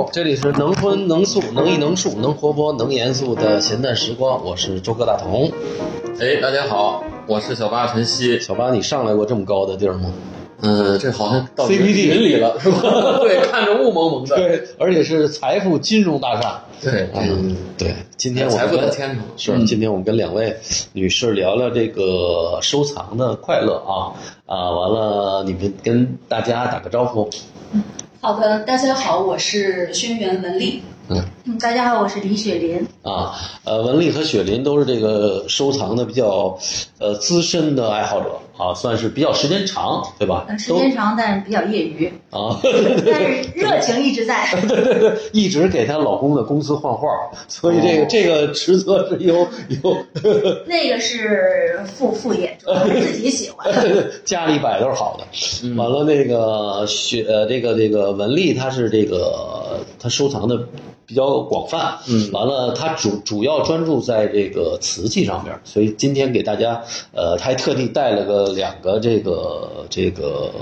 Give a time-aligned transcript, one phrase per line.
[0.00, 5.50] 呦，这里是能荤能素能艺能术能活泼能严肃的闲淡时光，我是周哥大同。
[6.18, 8.40] 哎，大家好，我是小八晨曦。
[8.40, 10.12] 小八，你上来过这么高的地儿吗？
[10.62, 12.80] 嗯，这好像到 CBD 云里了，是吧？
[13.20, 14.36] 对，看着雾蒙蒙的。
[14.36, 16.62] 对，而且是财富金融大厦。
[16.80, 17.94] 对，嗯，对。
[18.16, 19.18] 今天我财们跟富在天上。
[19.36, 20.56] 是，今天我们跟两位
[20.92, 24.12] 女士聊聊这个收藏的快乐啊
[24.46, 24.70] 啊！
[24.70, 27.28] 完了，你们跟大家打个招呼。
[28.22, 30.82] 好的，大家好，我是轩辕文丽。
[31.08, 32.86] 嗯嗯，大家好，我是李雪林。
[33.02, 33.32] 啊，
[33.64, 36.58] 呃，文丽和雪林都是这个收藏的比较
[36.98, 40.44] 呃资深的爱好者啊，算是比较时间长，对吧？
[40.48, 44.46] 呃，时间长，但是比较业余，啊，但是 热情一直在。
[45.32, 47.08] 一直给她老公的公司画画，
[47.48, 49.34] 所以这个、这个职责是由
[49.82, 49.96] 由
[50.66, 53.66] 那个是副副业，主要是自己喜欢。
[54.26, 55.74] 家里摆都是好的。
[55.74, 60.58] 完了，那个雪呃，这个这个文丽，她是这个她收藏的
[61.10, 62.30] 比较广泛，嗯。
[62.30, 66.80] 完了，他主主要专注在这个瓷器上面，所以今天给大家
[67.12, 70.52] 呃，他还特地带了个两个这个这个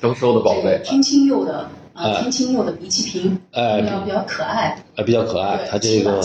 [0.00, 0.80] 征收的宝贝。
[0.82, 2.22] 天青釉的啊，哎。
[2.22, 6.22] 天青釉的鼻涕瓶，哎比较比较可爱，哎比较可爱，对它这个，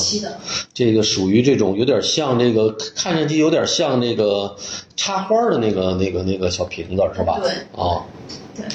[0.74, 4.56] 这个属于这种有点像这个看上去有点像那个
[4.96, 7.42] 插花的那个那个那个小瓶子是吧？
[7.44, 7.52] 对。
[7.78, 8.06] 啊，
[8.56, 8.66] 对。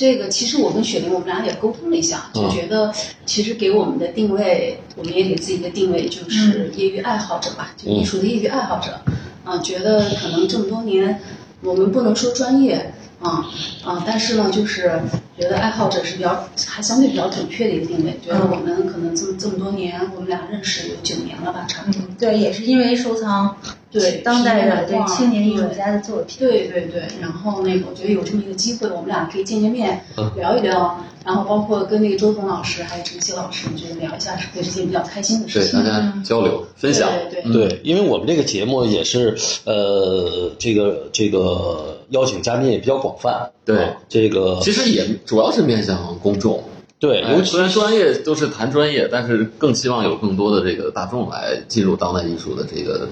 [0.00, 2.90] 这个其实我跟雪玲，我们俩也沟通了一下，就嗯觉得
[3.26, 8.98] 其实给我们的定位，我们也给自己的定位就是业余爱好者吧，就艺术的业余爱好者。
[9.44, 11.20] 啊，觉得可能这么多年，
[11.62, 13.44] 我们不能说专业啊
[13.84, 14.98] 啊，但是呢，就是
[15.38, 18.18] 觉得爱好者是比较还相对比较准确的一个定位。
[18.24, 22.00] 觉得我们可能这么这么多年，我们俩认识有九年了吧，差不多。
[22.08, 23.54] 嗯，对，也是因为收藏
[23.90, 26.38] 对当代的对青年艺术家的作品。
[26.38, 35.84] 对对对，然后那个我觉得有这么一个机会，我们俩可以见见面，嗯聊一聊，然后包括跟那个周彤老师还有陈曦老师，我觉得聊一下是也是件比较开心的事情对，情。
[35.84, 37.10] 大家交流分享。
[37.30, 46.62] 对对对对，因为我们这个节目也是呃，这个这个邀请嘉宾也比较广泛，对啊这个其实也主要是面向公众。
[47.00, 53.08] 对，哎尤其虽然专业都是谈专业，但是更希望有更多的这个大众来进入当代艺术的这个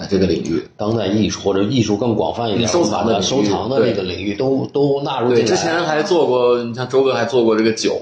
[0.00, 0.64] 呃这个领域。
[0.76, 7.94] 当代艺术或者艺术更广泛一点，收藏的收藏的这个领域都都纳入进对，之前还做过，你像周哥还做过这个酒，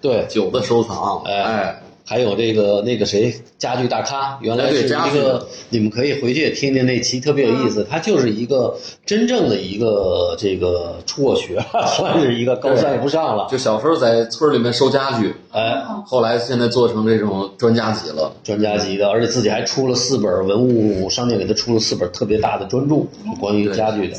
[0.00, 7.86] 对酒的收藏，哎哎，还有这个那个谁家具大咖，原来是一个，你们可以回去也听听那期，特别有意思。
[7.90, 8.76] 他就是一个
[9.06, 11.58] 真正的一个这个辍过学，
[11.96, 18.32] 算是一个高三也不上了，就小时候在村里面收家具，哎，后来现在做成这种专家级了。
[18.44, 23.06] 专家级的，而且自己还出了四本文物商店给他出了四本特别大的专著，
[23.40, 24.16] 关于家具的。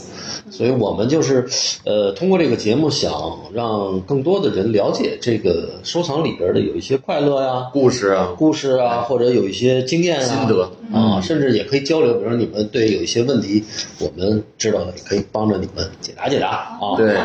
[0.50, 1.48] 所以我们就是，
[1.86, 3.12] 呃，通过这个节目，想
[3.54, 12.14] 让更多的人了解这个收藏里边的有一些快乐呀、故事啊，故事啊，或者有一些经验啊、心得啊，甚至也可以交流。
[12.14, 13.66] 比如说你们对有一些问题，
[14.00, 16.96] 我们知道的也可以帮着你们解答解答啊。
[16.96, 17.16] 对，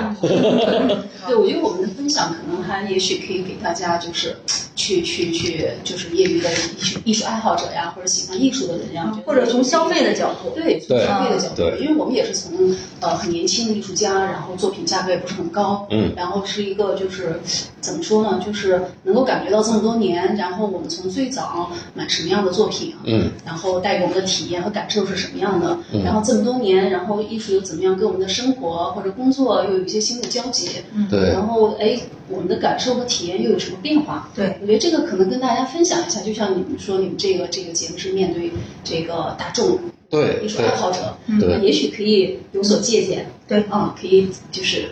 [1.28, 4.34] 对，我觉得我们的分享可能还也许可以给大家就是
[4.80, 17.38] 去去去就是业余的艺术艺术爱好者呀，或者喜欢艺术的人呀，或者从消费的角度，对，从消费的角度，因为我们也是从呃很年轻的艺术家，然后作品价格也不是很高，嗯，然后是一个就是
[17.82, 30.68] 怎么说呢，就是能够感觉到这么多年，然后我们从最早买什么样的作品啊，嗯，然后带给我们的体验和感受是什么样的，然后这么多年，然后艺术又怎么样跟我们的生活或者工作又有一些新的交集，
[31.10, 31.98] 对然后哎，
[32.30, 34.28] 我们的感受和体验又有什么变化？
[34.34, 38.50] 对，我觉得这个可能跟大家分享一下，就像你们说，你们这个这个节目是面对
[38.84, 41.16] 这个大众对艺术爱好者，
[41.60, 43.64] 也许可以有所借鉴，对。
[43.68, 44.88] 啊，可以就是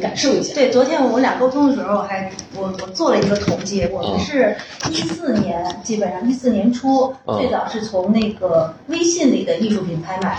[0.00, 0.52] 感受一下。
[0.54, 4.56] 对，昨天我们俩沟通的时候还，我我做了一个统计，我嗯们是
[4.90, 7.38] 一四年，基本上一四年初，嗯。
[7.38, 10.36] 最早是从那个微信里的艺术品拍卖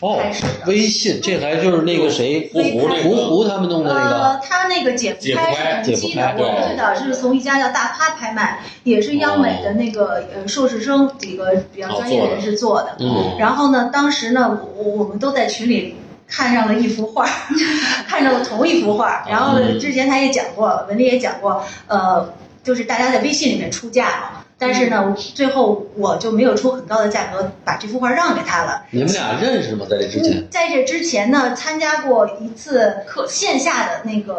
[0.00, 12.96] 哦开始的，微信这还就是那个谁，胡胡胡胡他们弄的那呃个，，他那个解解不不开开是同期的，我们最早是从一家叫大趴拍卖，也是央美的那个呃硕士生几个比较专业人士做的。
[13.00, 15.96] 嗯然后呢，当时呢，我我们都在群里
[16.28, 17.26] 看上了一幅画，
[18.06, 19.24] 看上了同一幅画。
[19.28, 24.37] 然后，之前他也讲过，文丽也讲过，呃，就是大家在微信里面出价嘛。
[24.58, 28.82] 但是呢，最后我就没有出很高的价格把这幅画让给他了。
[28.90, 29.86] 你们俩认识吗？
[29.88, 30.48] 在这之前？
[30.50, 34.34] 在这之前呢，参加过一次课线下的那个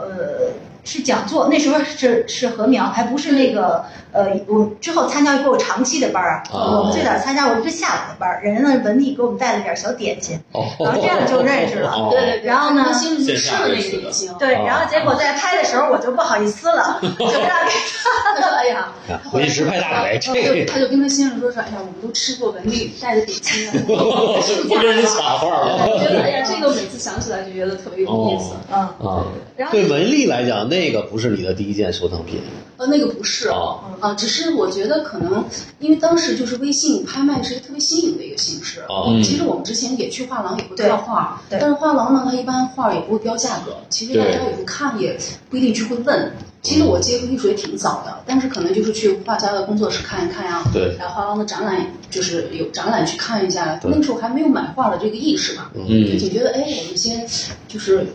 [0.00, 0.52] 呃
[0.84, 6.42] 是讲座，那时候是是禾苗，还不是那个呃，我之后参加过长期的班儿啊。
[6.52, 11.90] 哦我们最早参加过一个下午的班儿，人家那文丽给我们带了点小点心，哦，然后这样就认识了。
[11.90, 12.08] 哦。
[12.10, 14.64] 对对对，然后呢他心里线是了那个明星，对，哦。
[14.66, 17.72] 然后结果在拍的时候我就不好意思了， 就让给
[18.34, 18.88] 他说哎呀，
[19.30, 23.72] 回实拍大腿，他这就他就跟他先生说说，哎呀，我们都吃过文丽带的点心啊，
[24.68, 28.52] 不跟人抢话了我觉得哎呀，这个每次想起来就觉得特别有意思。
[28.70, 28.78] 嗯，
[29.08, 29.24] 啊。
[29.56, 32.40] 然后对文丽来讲，那个不是你的第一件收藏品。
[32.76, 33.48] 呃，那个不是。
[33.48, 35.44] 啊啊，只是我觉得可能
[35.78, 38.82] 因为当时就是微信拍卖是一个特别新颖的一个形式。
[39.22, 45.16] 其实我们之前也去画廊也会看画，但是画廊呢，它一般画也不会标价格，其实大家对也不看，也
[45.48, 46.32] 不一定去会问。
[46.62, 50.96] 其实我接触艺术也挺早的，但是可能就是去画家的工作室看一看呀，对。
[50.98, 53.90] 然后画廊的展览就是有展览去看一下，对。
[53.90, 56.18] 那个时候还没有买画的这个意识嘛，嗯。
[56.18, 57.26] 就觉得哎，我们先
[57.68, 58.06] 就是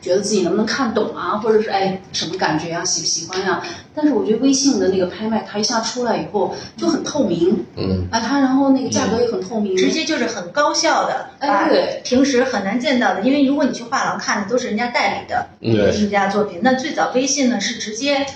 [0.00, 3.62] 觉得自己能不能看懂啊，或者是哎什么感觉啊，喜不喜欢呀、
[3.94, 12.00] 但是我觉得微信的那个拍卖，它一下出来以后就很透明，嗯，啊，它然后那个价格也很透明，直接就是很高效的，哎对。
[12.04, 15.90] 平时很难见到的，因为如果你去画廊看的都是人家代理的对。
[15.90, 18.26] 艺术家作品，那最早微信呢是直接。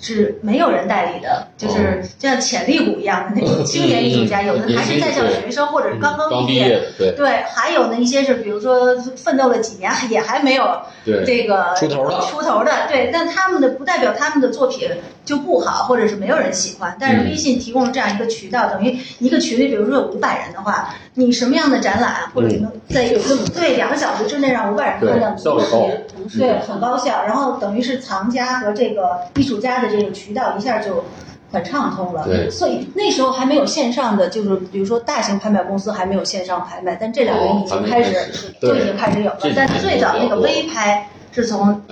[0.00, 6.28] 是没有人代理的，就是就像潜力股一样的那种青年艺术家，有的还是在校学生或者是刚刚。
[6.46, 10.80] 毕业，对对，还有呢一些是，比如说奋斗了几年，也还没有
[11.26, 14.88] 这个出头的出头的，对，但他们的不代表他们的作品
[15.24, 16.96] 就不好，或者是没有人喜欢。
[17.00, 27.24] 但是微信提供了这样一个渠道，等于一个群里，比如说有五百人的话，你什么样的展览，或者是能在有这么对两个小时之内让五百人看到你对效率高同时对，很高效。
[27.26, 31.04] 然后等于是藏家和这个艺术家的这个渠道一下就
[31.52, 32.24] 很畅通了。
[32.24, 32.48] 对。
[32.48, 38.14] 所以那时候还没有线上的，就是比如说大型拍卖公司还没有线上拍卖，但这两年已经开始、
[38.62, 39.38] 就已经开始有了。
[39.56, 41.82] 但最早那个微拍是从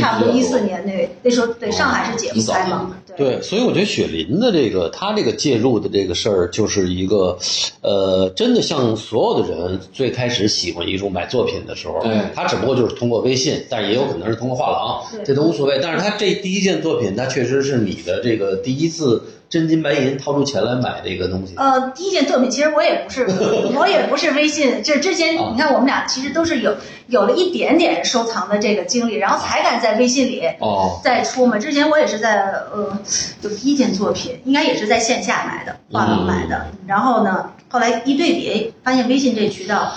[0.00, 2.90] 差不多一四年那那时候对上海是姐夫拍嘛，
[3.24, 3.40] 对。
[3.42, 7.38] 所以我觉得雪林的这个他这个介入的这个事儿，就是一个，
[7.82, 15.78] 呃，真的像所有的人最开始喜欢艺术买作品的时候，哎他只不过就是通过微信，但是也有可能是通过画廊，对这都无所谓。
[15.82, 21.54] 但是他这第一件作品，他确实是你的这个第一次真金白银掏出钱来买这个东西。
[21.56, 23.26] 呃，第一件作品其实我也不是，
[23.76, 26.74] 我也不是微信，这之前啊你看我们俩其实都是有
[27.08, 31.58] 有了一点点收藏的这个经历，然后才敢在微信里哦，再出嘛。
[31.58, 32.42] 之前我也是在
[32.72, 32.96] 呃，
[33.40, 36.66] 就第一件作品应该也是在线下买的，画廊买的。
[36.86, 39.92] 然后呢，后来一对比，发现微信这渠道，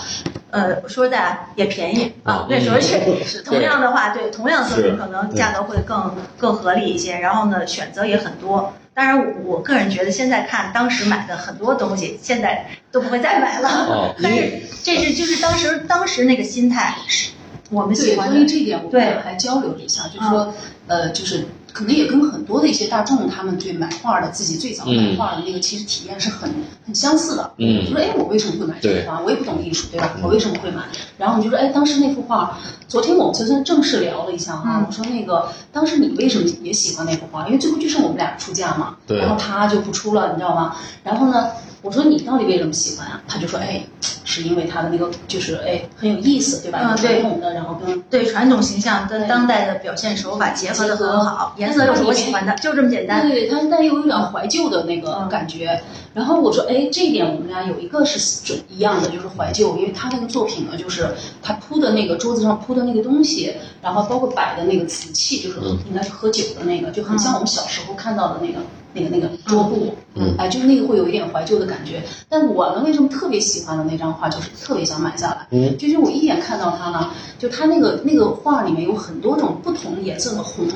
[0.50, 2.46] 呃，说实在也便宜啊。
[2.48, 8.72] 那时候是是同样的话，对同样作品可能价格会更更合理一些，然后呢选择也很多。
[8.94, 13.68] 当然我，我个人觉得现在看当时买的很多东西，现在都不会再买了。
[13.68, 16.94] 哦但是这是就是当时当时那个心态，
[17.70, 18.46] 我们喜对，欢的关于。
[18.46, 20.54] 这一点，我对们还交流了一下，就是说，
[20.86, 26.48] 呃，就是可能也跟很多的一些大众，他们对买画的自己最早买画的那个其实体验是很
[26.86, 27.52] 很相似的。
[27.58, 29.20] 嗯就说哎，我为什么会买这幅画？
[29.20, 30.14] 我也不懂艺术，对吧？
[30.22, 30.84] 我为什么会买？
[31.18, 32.56] 然后你就说，哎，当时那幅画，
[32.86, 37.44] 昨天我们才算正式聊了一下啊、嗯我说那个当时你为什么也喜欢那幅画？
[37.46, 38.94] 因为最后就剩我们俩出价嘛。
[39.06, 40.76] 对然后他就不出了，你知道吗？
[41.02, 41.50] 然后呢，
[41.84, 43.20] 我说你到底为什么喜欢啊？
[43.28, 43.84] 他就说，哎，
[44.24, 46.80] 是因为他的那个就是哎很有意思，对吧？
[46.82, 53.28] 嗯对传统的，然后跟对传统形象跟当代的表现手法结合的很好，颜色又是我喜欢的，就这么简单。
[53.28, 55.78] 对，他但又有点怀旧的那个嗯感觉。
[56.14, 61.06] 然后我说，哎，这一点我们俩有一个是准一样的，就是怀旧，因为他那个作品呢，就是
[61.42, 63.52] 他铺的那个桌子上铺的那个东西，
[63.82, 68.60] 然后包括摆的那个瓷器，就是嗯应该是喝酒的那个，就很像我们小时候看到的那个。
[68.94, 70.34] 那个那个桌布，嗯。
[70.38, 72.02] 哎，就是那个会有一点怀旧的感觉。
[72.28, 75.46] 但我呢，为什么特别喜欢的那张画，就是特别想买下来。
[75.50, 80.66] 嗯，就是我一眼看到它呢，就它那个那个画里面有很多种不同颜色的红，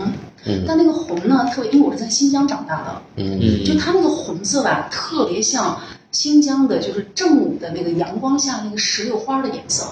[0.45, 0.65] 嗯。
[0.67, 3.39] 但那个红呢，特别，因为我是在新疆长大的，嗯。
[3.41, 5.79] 嗯就它那个红色吧，特别像
[6.13, 9.85] 新疆的，就是正午的那个阳光下那个石榴花的颜色。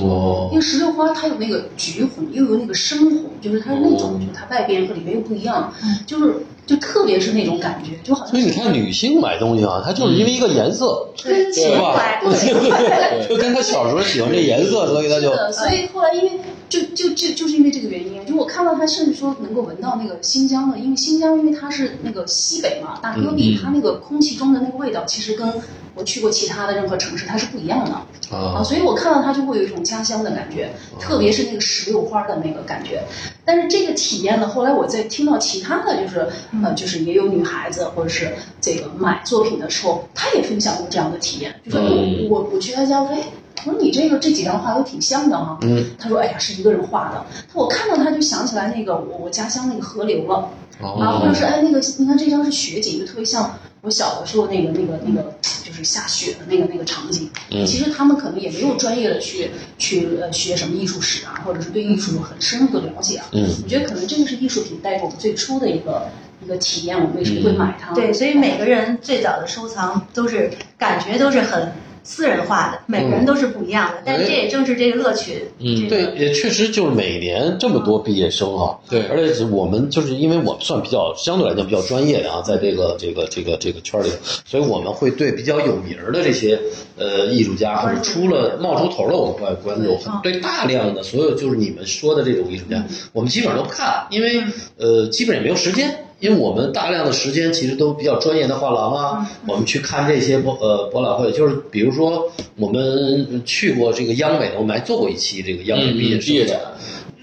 [0.00, 0.48] 哦。
[0.50, 5.72] 因为石榴花它有那个橘红，又有那个深红，就是它是那种，就是它外边和里面又不一样，
[6.06, 6.34] 就是
[6.68, 16.32] 就特别是那种感觉，就好像所以你看，女性买东西啊，她就是因为一个颜色，对吧，对 就跟她小时候喜欢这颜色，所以她就，所以后来因为
[16.68, 23.62] 就就就就是因为这个原因，就我看到他甚至说能够闻到那个新疆的，因为新疆因为它是那个西北嘛，大戈壁，嗯。
[23.62, 25.52] 它那个空气中的那个味道，其实跟
[25.94, 27.92] 我去过其他的任何城市它是不一样的
[28.36, 30.70] 啊，啊，所以我看到它就会有一种家乡的感觉，
[31.00, 33.02] 特别是那个石榴花的那个感觉。
[33.44, 36.28] 但是这个体验呢，后来我在听到其他的就是
[36.62, 41.80] 呃，就是也有女孩子或者是这个买作品的时候，她也分享过这样的体验，就说
[42.28, 43.22] 我我去她家，我说哎。
[43.66, 45.58] 我说你这个这几张画都挺像的哈。
[45.62, 47.24] 嗯，他说哎呀是一个人画的。
[47.46, 50.50] 他说我看到他就想起来那个我我家乡那个河流了。
[50.80, 55.34] 啊，或者是哎那个你看这张是雪景，就特别像我小的时候那个那个那个
[55.64, 57.28] 就是下雪的那个那个场景。
[57.50, 63.26] 嗯其实他们可能也没有专业的去去呃学什么艺术史啊，或者是对艺术有很深入的了解啊。
[63.32, 66.06] 嗯我觉得可能这个是艺术品带给我们最初的一个
[66.44, 67.92] 一个体验，我们为什么会买它？
[67.92, 71.72] 对，所以每个人最早的收藏都是感觉都是很
[72.08, 73.98] 私人化的，每个人都是不一样的。
[74.02, 75.44] 但这也正是这个乐趣。
[75.58, 84.08] 嗯这个对，也确实就是每年这么多毕业生哈，对而且是我们就是因为我们算比较相对来讲比较专业的啊，在这个这个这个这个圈里，
[84.46, 86.58] 所以我们会对比较有名儿的这些
[86.96, 89.98] 呃艺术家或者出了冒出头的，我们会关注。
[89.98, 94.42] 很对大量的所有就是你们说的这种艺术家，我们基本上都不看，因为
[94.78, 96.07] 呃基本也没有时间。
[96.20, 106.60] 因为我们大量的时间其实都比较专业的画廊啊，我们去看这些博呃博览会，就是比如说我们去过这个央美的，我们还做过一期这个央美毕业毕业展。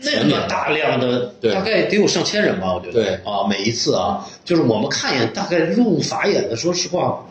[0.02, 1.54] 那么大量的，对。
[1.54, 2.94] 大概得有上千人吧，我觉得。
[2.94, 3.14] 对。
[3.24, 7.26] 啊，每一次啊，就是我们看一眼，大概入法眼的，说实话。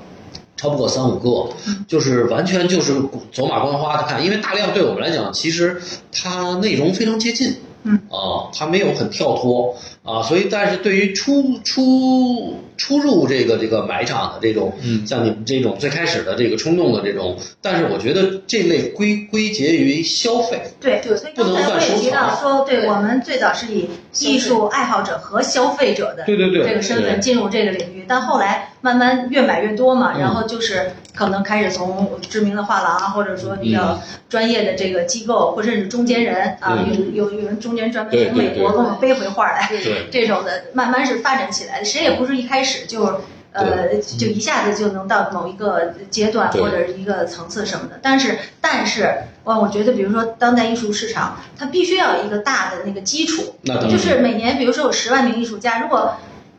[0.56, 1.52] 超不过三五个，
[1.88, 2.94] 就是完全就是
[3.32, 8.00] 走马观花的看，因为大量对我们来讲，其实它内容非常接近，嗯。
[8.10, 15.06] 啊，它没有很跳脱啊，所以但是对于初初初入这个这个买场的这种，嗯。
[15.06, 22.88] 像你们这种最开始的这个冲动的这种，但是我觉得这类归归结于消费，对对所以刚才我也提到说，对对。
[22.88, 23.88] 我们最早是以
[24.20, 26.66] 艺术爱好者和消费者的对对对。
[26.66, 30.20] 这个身份进入这个领域，但后来慢慢越买越多嘛，嗯。
[30.20, 33.98] 然后就是可能开始从知名的画廊啊，或者说比较
[34.28, 37.14] 专业的这个机构，或者是中间人啊，嗯。
[37.14, 40.08] 有有有人中间专门从美国给我们背回画来，对。
[40.12, 43.22] 这种的慢慢是发展起来的，谁也不是一开始就。
[43.54, 49.14] 呃，就一下子就能到某一个阶段或者一个层次什么的，但是，但是，
[49.44, 53.54] 哇我觉得，比如说当代艺术市场，它必须要有一个大的那个基础，
[53.88, 56.14] 就是每年，比如说有十万名艺术家，如果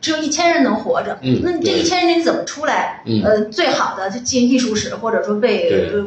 [0.06, 3.02] 只有一千人能活着，嗯那这一千人你怎么出来？
[3.06, 3.22] 嗯。
[3.24, 6.06] 呃，最好的就进艺术史，或者说被呃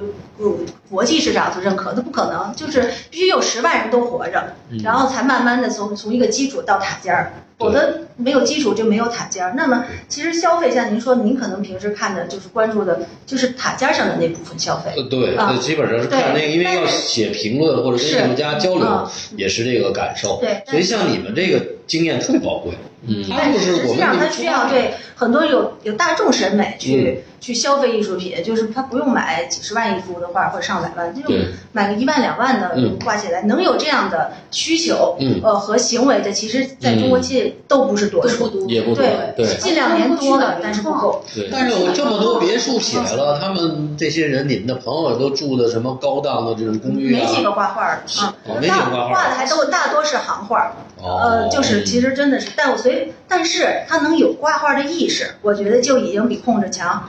[0.89, 7.31] 国际市场所认可，那不可能，就是必须有十万人都活着，嗯然后才慢慢的从从一个基础到塔尖儿。
[7.59, 9.53] 否则没有基础就没有塔尖儿。
[9.53, 14.93] 那么其实消费像您说，您可能平时看的就是关注的就是塔尖儿上的那部分消费。
[14.95, 20.37] 呃，对，基本上是看那个，因为要写评论或者跟是艺术家交流嗯，也是这个感受。
[20.39, 22.71] 对所以像你们这个经验特别宝贵。
[23.05, 32.97] 嗯但就是实际上，它这个需要对很多有有大众审美去、去消费艺术品，就是他不用买几十万一幅的画或者上百万，就对买个一万两万的嗯。
[33.03, 35.39] 挂起来，能有这样的需求，嗯。
[35.43, 39.45] 呃和行为的，其实在中国界都不是多数，也不多对对。
[39.57, 41.23] 近两年多了，但是不够。
[41.33, 47.67] 对，但是有这么多别墅起来了，他们这些人，你们的朋友都住的什么高档的这种公寓没几个挂？
[47.67, 50.71] 画画的啊哦，没几个大画画画的还都大多是行画，
[51.01, 51.19] 哦。
[51.21, 57.03] 呃，就是其实真的是，但我所以，但是他能有挂画的意识，我觉得就已经比控制强，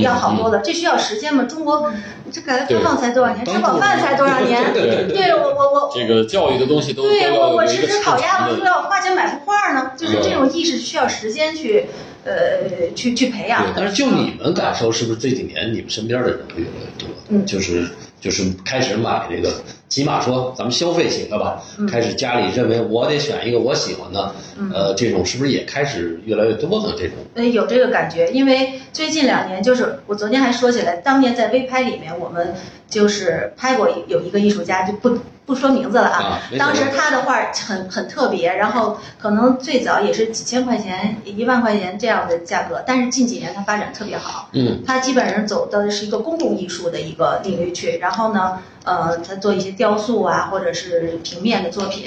[0.00, 0.60] 要好多了。
[0.60, 1.44] 这需要时间嘛？
[1.44, 1.92] 中国
[2.30, 4.72] 这改革开放才多少年，吃饱饭才多少年？
[4.72, 5.90] 对对我我我。
[5.94, 11.86] 这个教育的东西都对我我吃吃烤鸭，我就长的要花钱买幅画呢，就是这种意识需要时间去，
[12.24, 13.72] 呃，去去培养。
[13.76, 17.08] 但是就你们感受，是不是这几年你们身边的人会越来越多？
[17.28, 17.88] 嗯就是
[18.20, 19.52] 就是开始买这个，
[19.90, 24.34] 起码说咱们消费型的吧，嗯开始家里认为我得选一个我喜欢的，
[24.72, 27.16] 呃，这种是不是也开始越来越多的这种？
[27.34, 32.54] 呃，有这个感觉，因为最近两年，就是我昨天还说起来，当年在微拍里面，我们
[32.88, 35.18] 就是拍过有一个艺术家，就不
[35.50, 36.22] 不说名字了啊。
[36.22, 44.48] 啊当时他的画很很特别，然后可能最早也是几千块钱、一万块钱这样的价格，但是近几年他发展特别好。
[44.52, 52.06] 嗯，他基本上走的是一个公共艺术的一个领域去，然后呢，呃，他做一些雕塑啊，或者是平面的作品。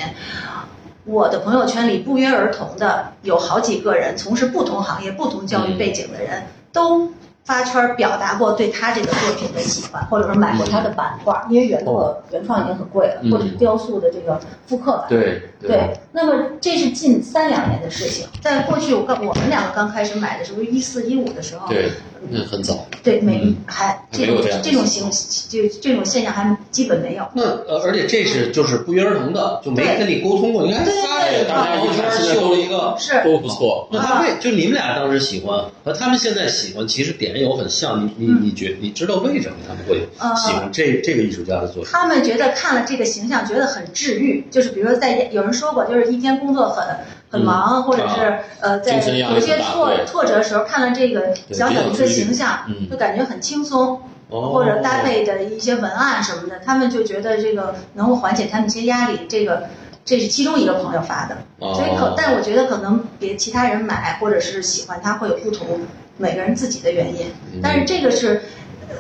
[1.04, 7.12] 我的朋友圈里不约而同的有好几个人，从事不同行业、不同教育背景的人，都
[7.46, 13.32] 发圈表达过对他这个作品的喜欢，或者说买过他的版画，因为原作原创已经很贵了，嗯。
[13.32, 15.06] 或者是雕塑的这个复刻版。
[15.10, 18.26] 对对，那么这是近三两年的事情。
[18.42, 21.90] 在过去，我刚我们两个刚开始买的时候，一四一五的时候，对，
[22.30, 25.10] 那很早，对，每嗯还还这种没有这样这种形
[25.50, 27.26] 就这种现象还基本没有。
[27.34, 30.66] 那呃，而且这是就是不约而同的，就没跟你沟通过。
[30.66, 33.88] 你看对对对发这个大家一圈秀了一个，是都不错。
[33.92, 37.94] 那他为就你们俩当时喜欢和他们现在喜欢，其实点有很像。
[38.04, 41.92] 你你你觉你知道为什么他们会呃喜欢这这个艺术家的作品？
[41.92, 44.44] 他们觉得看了这个形象，觉得很治愈。
[44.50, 46.84] 就是比如说在有人说过，就是一天工作很
[47.30, 54.02] 很忙，或者是、呃在有些挫挫折的时候，看了这个小小的一个形象，嗯就感觉很轻松。
[54.30, 59.20] 哦或者搭配的一些文案什么的，他们就觉得这个能够缓解他们一些压力。
[59.30, 59.68] 这个
[60.04, 65.82] 这是其中一个朋友发的，哦所以可但我觉得可能别其他人买或者是喜欢它会有不同
[66.18, 67.28] 每个人自己的原因，
[67.62, 68.42] 但是这个是
[68.90, 68.96] 呃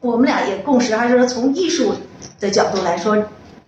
[0.00, 1.94] 我们俩也共识，还是说从艺术
[2.38, 3.16] 的角度来说。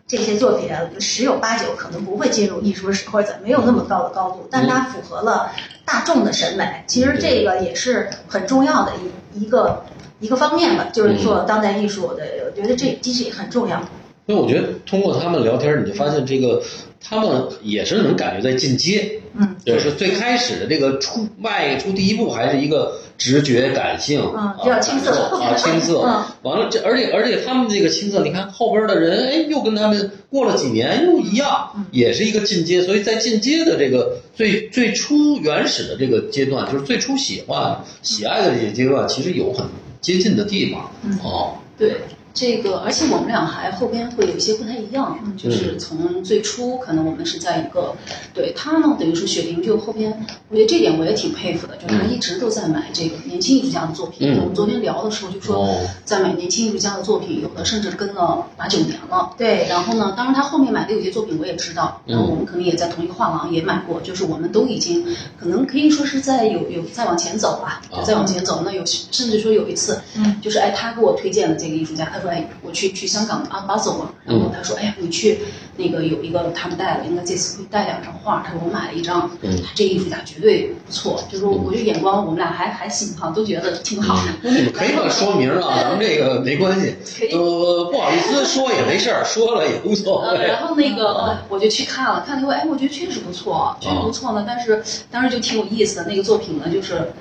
[0.06, 5.50] 这些作品啊，十有八九可能不会进入艺术史或者没有那么高的高度，但它符合了
[5.84, 6.84] 大众的审美。
[6.86, 8.92] 其实这个也是很重要的
[9.34, 9.84] 一一个
[10.20, 13.80] 一个方面吧，就是做当代艺术的，我觉得这其实也很重要。
[14.26, 16.62] 因为我觉得通过他们聊天，你就发现这个
[17.00, 26.02] 他们也是能感觉在进阶，嗯，就是最开始的这个出迈出第一步还是一个直觉感性，嗯啊比较青涩啊， 青涩。
[26.02, 32.83] 嗯完了，这而且而且他们这个青涩，你看后边的人，哎，又跟他们过了几年又一样，嗯也是一个进阶。
[32.83, 39.66] 所以在进阶的这个最最初原始的这个阶段，就是最初喜欢喜爱的这些阶段，其实有很
[40.00, 40.90] 接近的地方。
[41.02, 41.97] 嗯哦，对
[42.37, 47.95] 这个，而且我们俩还后边会有一些不太一样，嗯就是从最初可能我们是在一个，
[48.35, 50.12] 对他呢，等于说雪玲就后边，
[50.50, 54.31] 我觉得这点我也挺佩服的，就是他一直都在买这个年轻艺术家的作品。
[54.31, 59.33] 嗯我们昨天聊的时候就说哦，在买年轻艺术家的作品，有的甚至跟了八九年了。
[59.38, 65.05] 对，然后呢，当然他后面买的有些作品我也知道，然后我们可能也在同一个画廊也买过，就是我们都已经
[65.40, 68.61] 可能可以说是在有有再往前走吧，啊再往前走。
[68.62, 75.38] 那有甚至说有一次，嗯，就是哎，他给我推荐了这个艺术家，他说哎，我去去香港啊巴走嘛，然后他说哎呀，你去
[75.76, 79.56] 那个有一个他们带了，应该这次会带两张画，他说我买了一张，嗯。
[79.62, 86.95] 他这艺术家绝对不错，就是说我觉得眼光我们俩还还行哈，都觉得挺好你们可以乱说名啊， 咱们这个没关系，
[87.33, 90.47] 呃，不好意思说也没事儿，说了也无所呃，谓。
[90.47, 94.45] 然后那个呃我就去看了，看了以后，哎，我觉得确实不错，确实不错呢。
[94.47, 97.12] 但是当时就挺有意思的，那个作品呢，就是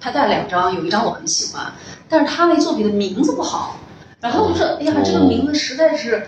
[0.00, 1.72] 他带了两张，有一张我很喜欢，
[2.08, 3.76] 但是他那作品的名字不好。
[4.24, 6.22] 然后我就说，哎呀，这个名字实在是，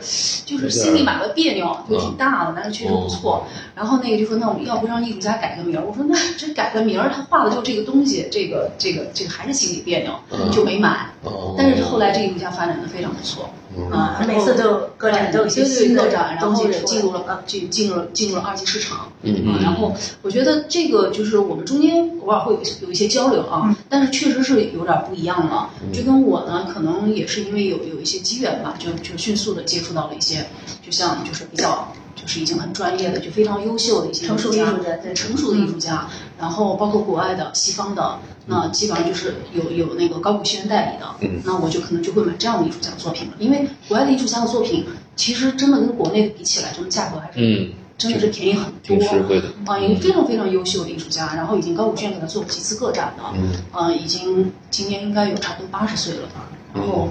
[0.44, 3.46] 就是心里买了别扭，就挺大的，但是确实不错。
[3.74, 5.82] 然后那个就说，那我们要不让艺术家改个名儿？
[5.82, 10.12] 我说那这改个名儿，他画的就这个东西，这个这个这个还是心里别扭，
[10.52, 11.08] 就没买。
[11.22, 13.48] 哦但是后来这个艺术家发展的非常不错，
[13.90, 25.70] 啊，每次都有个展都有新的展，然后也进入了呃进进入了进入了二级市场，嗯啊，然后我觉得这个就是我们中间偶尔会有有一些交流啊，但是确实是有点不一样了。
[25.92, 30.46] 就跟我呢，可能也是因为有有一些机缘吧，就就迅速的接触到了一些，
[30.84, 31.92] 就像就是比较。
[32.16, 35.14] 就是已经很专业的，就非常优秀的一些成熟艺术家对。
[35.14, 41.40] 成熟的艺术家，然后包括国外的、西方的，那基本上就是有有那个高古轩代理的，嗯。
[41.44, 49.48] 那我就可能就会买这样的艺术家的作品了，因为国外的艺术家的作品其实真的跟国内的比起来，真的价格还是嗯，真的是便宜很多，挺实惠的。
[49.66, 53.52] 啊，一个非常非常优秀的艺术家，然后已经高古轩给他做过几次个展的，嗯。
[53.72, 57.08] 呃，已经今年应该有差不多八十岁了吧，然后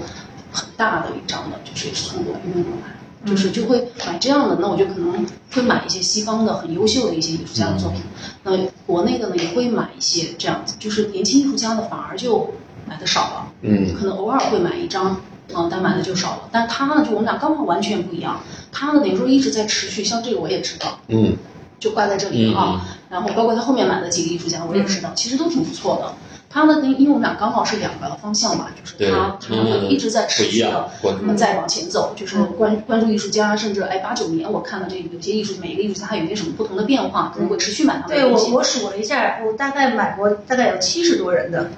[0.52, 2.96] 很大的一张的，就是也是从国外运过来。
[3.26, 8.00] 就是就会买这样的，那我就可能会买一些西方的很优秀的一些艺术家的作品，
[8.44, 12.54] 那国内的呢也会买一些这样子，就是年轻艺术家的反而就
[12.86, 15.20] 买的少了，嗯可能偶尔会买一张，
[15.54, 16.48] 嗯，但买的就少了。
[16.52, 21.36] 但他呢，就我们俩刚好完全不一样，他呢等于说一直在持续，像这个我也知道，嗯
[21.80, 22.86] 就挂在这里啊。
[23.08, 26.12] 然后包括他后面买的几个艺术家，我也知道，其实都挺不错的。
[26.56, 38.50] 他呢，跟因为我们俩刚好是两个方向嘛，就是他他们一直在持续的关注那么再往前走，就是关关注艺术家，甚至哎八九年我看了这有些艺术每一个艺术家他有些什么不同的变化，可能会持续买他们对的东西。
[38.52, 41.68] 我我数了一下，我大概买过大概有七十多人的，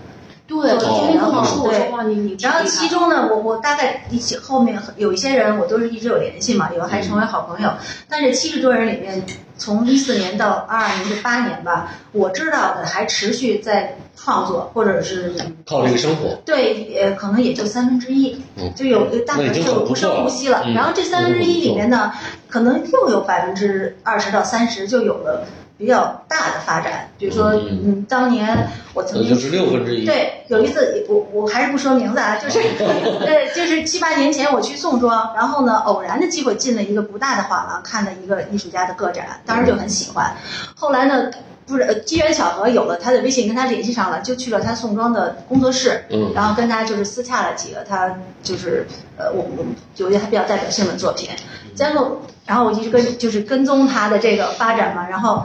[0.47, 7.73] 对，天跟我说，我说哇，你你然后其中呢，我我大概一起后面有一些人我都是一直有联系嘛，有的还成为好朋友。
[8.09, 9.27] 但是七十多人里面，
[9.59, 15.35] 从一四年到二二年这八年吧，我知道的还持续在创作，或者是
[15.67, 16.39] 靠这个生活。
[16.45, 22.13] 对，呃，可能也就三分之一嗯，就有大概就不很不错了然后这三分之一里面呢，
[22.49, 25.45] 可能又有百分之二十到三十就有了
[25.79, 27.09] 比较大的发展。
[27.17, 30.05] 比如说，嗯嗯，当年我曾经那就是六分之一。
[30.05, 32.59] 对，有一次我我还是不说名字啊，就是
[33.25, 40.37] 呃，就是七八年前我去宋庄，然后呢，偶然的机会进了一个不大的画廊，看了一个艺术家的个展，当时就很喜欢。
[40.75, 41.31] 后来呢，
[41.67, 48.87] 不是呃机缘巧合有了他的微信，跟他联系上了，就去了他宋庄的工作室，嗯然后跟他就是私洽了几个他就是
[49.17, 49.65] 呃我我
[49.97, 51.29] 有一些他比较代表性的作品，
[51.77, 55.45] 然后然后我一直跟就是跟踪他的这个发展嘛，然后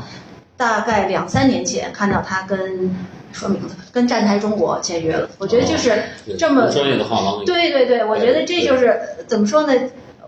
[0.58, 2.96] 大概两三年前看到他跟
[3.32, 5.92] 说名字跟站台中国签约了，我觉得就是
[6.38, 9.74] 这么专业的画廊，对对对，我觉得这就是呃怎么说呢？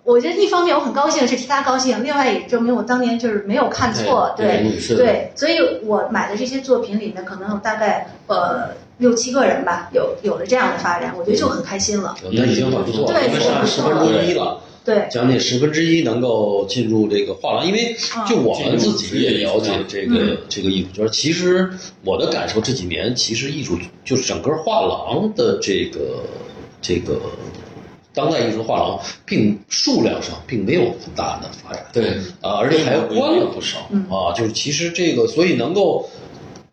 [0.03, 4.45] 我觉得一方面我很高兴是替他高兴，另外也证明我当年就是没有看错，对
[4.95, 12.15] 对所以我买的这些作品里面可能有大概呃六七个人吧，有有了这样的发展，我觉得就很开心了。
[12.31, 14.59] 那已经很不错了，对因为占十分之一了。
[14.85, 17.95] 对，将近十分之一能够进入这个画廊，因为
[18.29, 21.09] 就我们自己也了解这个这个艺术圈。
[21.11, 21.71] 其实
[22.03, 26.23] 我的感受这几年，其实艺术就是整个画廊的这个
[26.83, 27.19] 这个
[28.13, 31.83] 当代艺术画廊，并数量上并没有很大的发展。
[31.91, 33.79] 对啊，而且还关了不少
[34.15, 34.33] 啊。
[34.37, 36.07] 就是其实这个，所以能够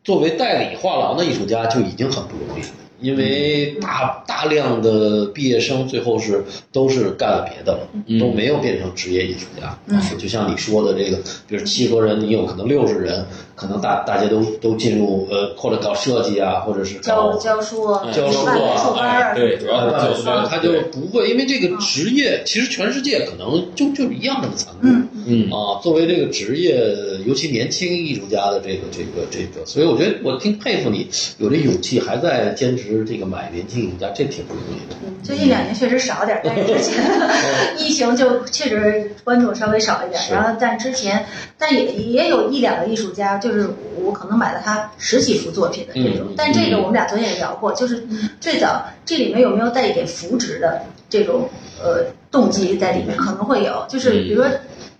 [0.04, 2.68] 作为代理画廊的艺术家就已经很不容易了。
[3.02, 9.78] 因为大大量的毕业生最后是都是干了别的了，都没有变成职业艺术家。
[9.86, 24.80] 嗯，就像你说的这个，比如七十多人，你有可能六十人，可能大大家都都进入呃，或者搞设计啊，或者是教教书啊，教书啊对，主要是教书他就不会，因为这个职业其实全世界可能就就一样那么残酷。
[24.82, 25.08] 嗯。
[25.26, 25.50] 嗯。
[25.50, 26.84] 啊，作为这个职业，
[27.26, 34.96] 尤其年轻艺术家的这个这个这个，所以我觉得我挺佩服你有这勇气，还在坚持这个买年轻艺术家，这挺不容易的。
[35.22, 37.04] 最近两年确实少点儿，但是之前
[37.78, 40.34] 疫情就确实观众稍微少一点儿。
[40.34, 41.24] 然后但之前，
[41.58, 43.70] 但也也有一两个艺术家，就是
[44.04, 46.26] 我可能买了他十几幅作品的这种。
[46.30, 48.04] 嗯但这个我们俩昨天也聊过，就是
[48.40, 51.48] 最早这里面有没有带一点扶植的这种
[51.82, 53.16] 呃动机在里面？
[53.16, 54.50] 可能会有，就是比如说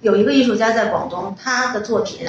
[0.01, 2.27] 有一个艺术家在广东，他的作品。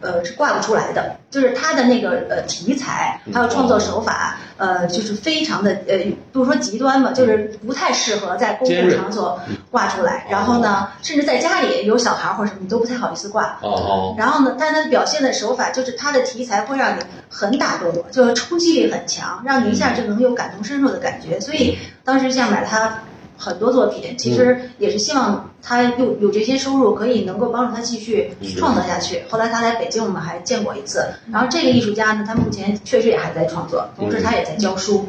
[0.00, 5.98] 呃，是挂不出来的，就是他的那个呃题材，还有创作手法，呃，就是非常的呃，
[6.32, 10.26] 不是说极端吧，就是不太适合在公共场所挂出来。
[10.30, 13.58] 然后呢，甚至在家里有小孩儿或者什么，你都不太好意思挂。
[13.62, 21.40] 哦然后呢，但他表现的手法就是他的题材会让你很打动我，就是冲击力很强，让你一下就能有感同身受的感觉。
[21.40, 23.02] 所以当时像买他
[23.40, 29.22] 很多作品，其实也是希望他有有这些收入，可以能够帮助他继续创作下去。
[29.30, 31.02] 后来他来北京，我们还见过一次。
[31.32, 35.06] 然后这个艺术家呢，他目前确实也还在创作，同时他也在教书。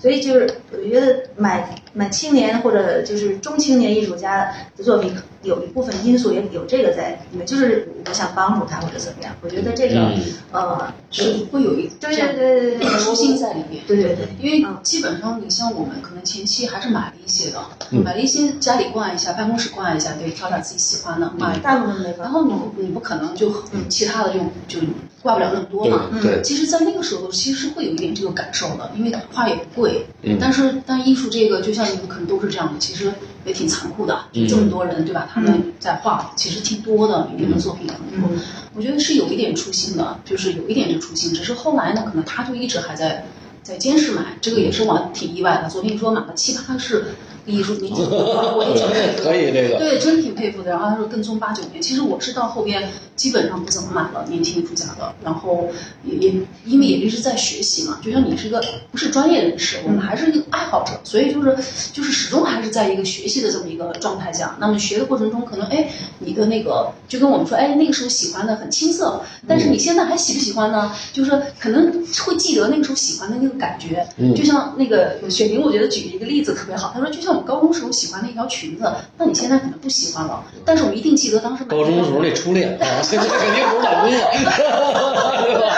[0.00, 5.14] 所以就是我觉得买买青年或者就是中青年艺术家的作品，
[5.44, 9.34] 有一部分因素也有这个在里面，就是我想帮助他或者怎么样。
[9.42, 10.20] 我觉得这个、嗯
[10.52, 13.82] 呃，是会有一对对对对对，初心在里面。
[13.86, 17.58] 对对对，因为基本上你像我们可能前期还是买了一些的，
[18.02, 21.58] 买了一些家里挂一下，办公室挂一下，对，挑点自己喜欢的买。
[21.58, 22.24] 大部分没法。
[22.24, 23.52] 然后你你不可能就
[23.88, 24.86] 其他的就就
[25.22, 26.08] 挂不了那么多嘛。
[26.20, 33.12] 对对其实，在那个时候其实会有一点这个感受的，因为画也不贵，嗯但是但艺术这个就像你们可能都是这样的，其实
[33.44, 35.28] 也挺残酷的，就这么多人对吧？
[35.32, 38.28] 他们在画，其实挺多的，里面的作品很多。
[38.74, 43.26] 我觉得是有一点初心的，就是有一点这初心，只是后来呢，可能他就一直还在
[43.62, 45.68] 在监视买，这个也是我挺意外的。
[45.68, 47.14] 昨天说买了七八个是
[47.46, 49.24] 艺术年纪很大，我也挺佩服的。
[49.24, 50.70] 可以这个对，真挺佩服的。
[50.70, 55.68] 然后他说跟踪八九年，其实我是到后边基本上不怎么买了年轻艺术家的，然后
[56.04, 61.56] 也也因为也一直在学习嘛，就像你是个不是专业人士，我们还是一个爱好者，所以就是
[61.92, 64.56] 就是始终还是在一个学习的这么一个状态下。
[64.58, 70.92] 那么学的过程中，可能哎你的那个就跟我们说，哎那个时候喜欢的很青涩，但是你现在还喜不喜欢呢？
[71.12, 85.74] 就是可能会记得那个时候喜欢的那个感觉，就像那个雪玲，我觉得举一个例子特别好，她说就像我高中时候喜欢的一条裙子，那你现在可能不喜欢了，但是我们一定记得当时买高中的时候那初恋 啊，现在肯定不是老公了，对吧？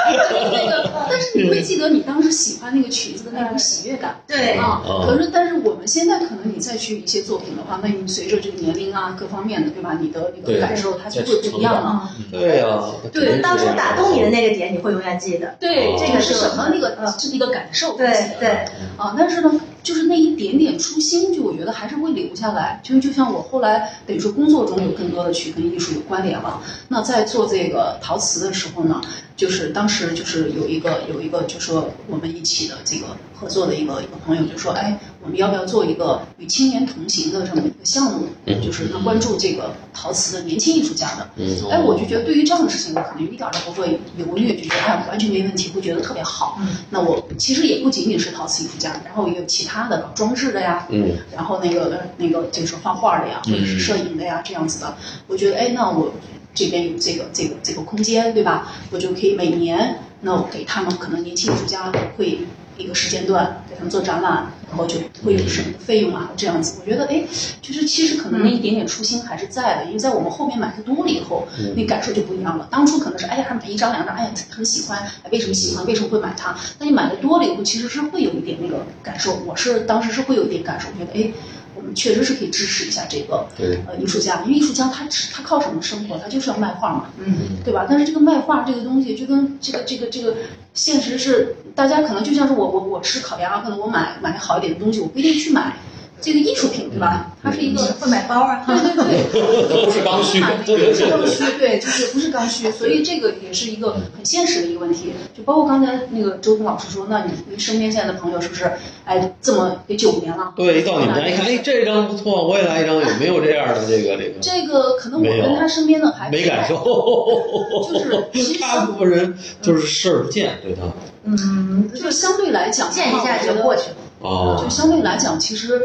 [0.53, 4.21] 那个，但是你会记得你当时喜欢那个裙子的那种喜悦感。
[4.27, 9.99] 对啊嗯，可是但是我们现在可能你再去一些作品的话，那你随着这个年龄啊各方面的，对吧？
[10.01, 12.11] 你的那个感受它就会不一样了。
[12.31, 12.79] 对呀，
[13.13, 15.57] 对，当初打动你的那个点，你会永远记得。
[15.61, 16.69] 对，哦这个是什么？
[16.73, 17.97] 那个嗯是一个感受。
[17.97, 18.49] 对对，
[18.97, 19.51] 啊，但是呢，
[19.87, 22.81] 就是那一点点初心，就我觉得还是会留下来。
[22.83, 26.61] 就就像我后来等于说工作中有更多的去跟艺术有关联了。
[26.89, 29.01] 那在做这个陶瓷的时候呢，
[29.37, 38.29] 就是当时就是有一个有一个就说我们一起的这个合作的一个一个朋友就说，哎，我们要不要做一个与青年同行的这么一个项目？
[38.65, 41.29] 就是呢关注这个陶瓷的年轻艺术家的。
[41.35, 46.61] 嗯哎，我就觉得对于这样的事情，我可能一点儿都不会犹豫，就觉得哎完全没问题，会觉得特别好。
[46.91, 54.97] 那我其实也不仅仅是陶瓷艺术家，然后也有其他的搞装置的呀，嗯，然后那个那个就是画画的呀，或者是摄影的呀，这样子的。
[55.27, 56.13] 我觉得哎，那我
[56.55, 58.69] 这边有这个这个这个空间，对吧？
[58.93, 62.39] 我就可以每年，那我给他们可能年轻艺术家会
[62.77, 66.81] 一个时间段给他们做展览，然后就会有什么费用啊，这样子。
[66.81, 67.25] 我觉得哎，
[67.63, 72.69] 就是其实可能那一点点初心还是在的，因为在我们后面买的多了以后，那感受就不一样了。
[72.71, 75.85] 当初可能是哎呀买一张两张，哎呀很喜欢，哎为什么喜欢？
[75.87, 76.57] 为什么会买它？
[76.79, 79.37] 但你买的多了以后，其实是会有一点那个感受。
[79.47, 81.33] 我是当时是会有一点感受，觉得哎。
[81.33, 86.19] 我们确实是可以支持一下这个对呃艺术家，因为艺术家他只他靠什么生活？
[86.19, 87.87] 他就是要卖画嘛，嗯，对吧？
[87.89, 90.37] 但是这个卖画这个东西，就跟这个这个这个
[90.75, 95.77] 现实是，大家可能就像是我我我吃烤鸭，可能我买买好一点的东西，我不一定去买
[96.21, 97.33] 这个艺术品，对吧？
[97.43, 100.47] 它是一个会买包啊，对对对， 不是刚需不
[100.95, 105.13] 是刚需，对，就是不是刚需，所以这个也是一个很现实的一个问题。
[105.37, 108.73] 就包括刚才那个周峰老师说，那你你身边现在的朋友是不是，
[109.05, 110.53] 哎，这么得九年了？
[110.57, 114.41] 对，一到你们家一看，哎，这张不错，我也来一张，有没有这样的这个这个？
[114.41, 116.77] 这个可能我跟他身边的还没感受，
[117.93, 120.83] 就是 其实大部分人就是视而不见，对他
[121.25, 123.97] 嗯，就相对来讲，见一下就过去了。
[124.21, 125.81] 哦就相对来讲，其实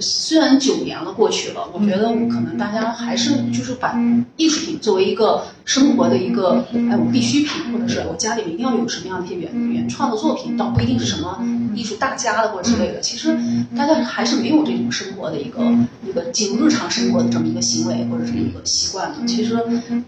[0.00, 3.94] 虽然九年了过去了，我觉得可能大家还是就是把
[4.36, 13.00] 艺术品作为一个生活的一个哎我必需品，或者是我家里面一定要有什么样的一些原原创的作品，倒不一定是什么艺术大家的或者之类的。
[13.00, 13.36] 其实
[13.76, 15.60] 大家还是没有这种生活的一个
[16.06, 19.26] 一个进入日常生活的这么一个行为或者是一个习惯的。
[19.26, 19.58] 其实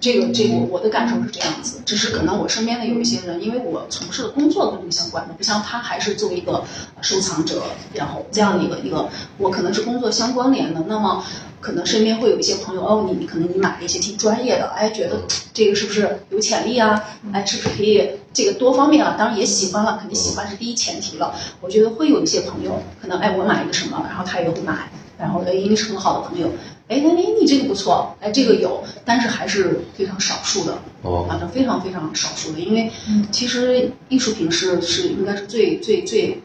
[0.00, 6.64] 这个这个我的感受是这样子，只是可能我身边的有一些人，因为我从事的工作跟这个相关的，不像他还是作为一个
[7.00, 11.24] 收藏者，然后这样的一个一个，我可能是工作相关联的，那么。
[11.64, 15.22] 可能身边会有一些朋友哦，你你可能你买了一些挺专业的，哎，觉得
[15.54, 17.02] 这个是不是有潜力啊？
[17.32, 19.16] 哎，是不是可以这个多方面啊？
[19.18, 21.34] 当然也喜欢了，肯定喜欢是第一前提了。
[21.62, 26.50] 我觉得会有一些朋友，可能哎，我买一个什么，然后他也会买，然后哎，因为是很好的朋友，
[26.88, 32.90] 哎，那你你这个不错，哎，这个有，但是还是非常少数的，哦反正非常非常少数的，因为
[33.32, 36.42] 其实艺术品是是应该是最最最。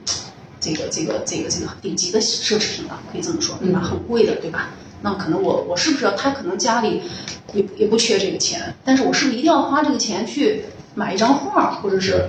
[0.59, 3.79] 这个这个这个这个顶级的奢侈品了，可以这么说，对吧？
[3.79, 4.71] 很贵的，对吧？
[5.01, 7.01] 那可能我我是不是他可能家里
[7.53, 12.27] 也也不缺这个钱，但是我是不是一定要花这个钱去买一张画，或者是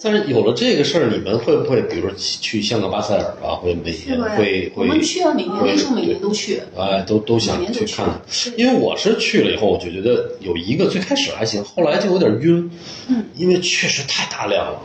[0.00, 8.18] 但是有了这个事儿，你们会不会，比如说去香港巴塞尔啊，会每年会会我们去啊，每年那时候每年都去，哎，都都想去看看，
[8.56, 12.70] 因为我是去了以后，我就觉得有一个最开始还行，后来就有点晕，
[13.08, 14.80] 嗯，因为确实太大量了。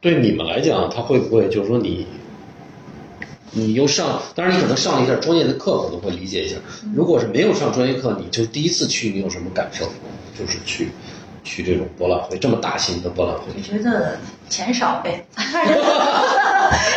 [0.00, 2.06] 对你们来讲，他会不会就是说你，
[3.54, 6.56] 你又上，当然你可能上了一下专业的课，可能会理解一下。
[6.94, 9.86] 如果是没有上专业课，你就第一次去，你有什么感受？
[10.36, 10.88] 就是去
[11.44, 13.60] 去这种博览会，这么大型的博览会我。
[13.62, 14.18] 觉得
[14.50, 15.80] 钱少呗，看着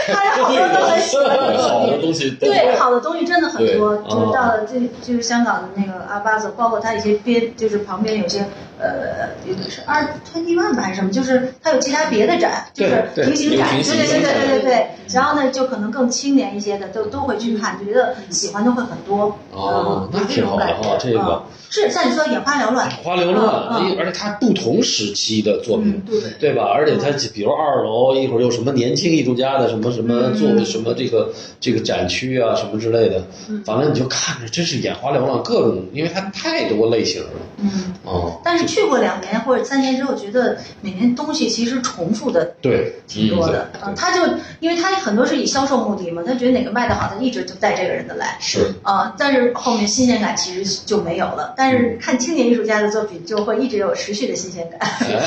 [0.08, 1.86] 看着好多都很喜欢的好。
[1.86, 8.44] 的东西都对，好的东西真的很多，对就是到了这就是香港的那个阿巴子，包括他一些边，就是旁边有些
[8.80, 14.88] 呃，有的是二 twenty one 吧还是什么，就是它有其他别的展，就是平行展，对对对对对对对。
[15.14, 19.38] 然后呢，就可能更青年一些的都都会去看，觉得喜欢的会很多。
[19.54, 26.64] 嗯，哦那挺好的哈这个嗯是像你说的眼花缭乱，眼花缭乱，而且它不同时期的作品，对对吧？
[26.64, 33.22] 而且它比如二楼一会儿有什么年轻艺术家的什么什么做的什么这个这个展区啊什么之类的，
[33.66, 37.30] 反正你就看着真是眼花缭乱，各种，因为它太多类型了。
[37.58, 37.94] 嗯。
[38.06, 43.70] 哦，但是去过两年或者三年之后，觉得每年东西其实重复的对，挺多的。
[43.96, 48.38] 他就因为他很多是以销售目的嘛，他觉得哪个卖的好，他一直就带这个人的来。
[48.40, 51.54] 是啊、但是后面新鲜感其实就没有了。
[51.56, 54.80] 但是看青年艺术家的作品，就会一直有持续的新鲜感。
[54.82, 55.22] 哎，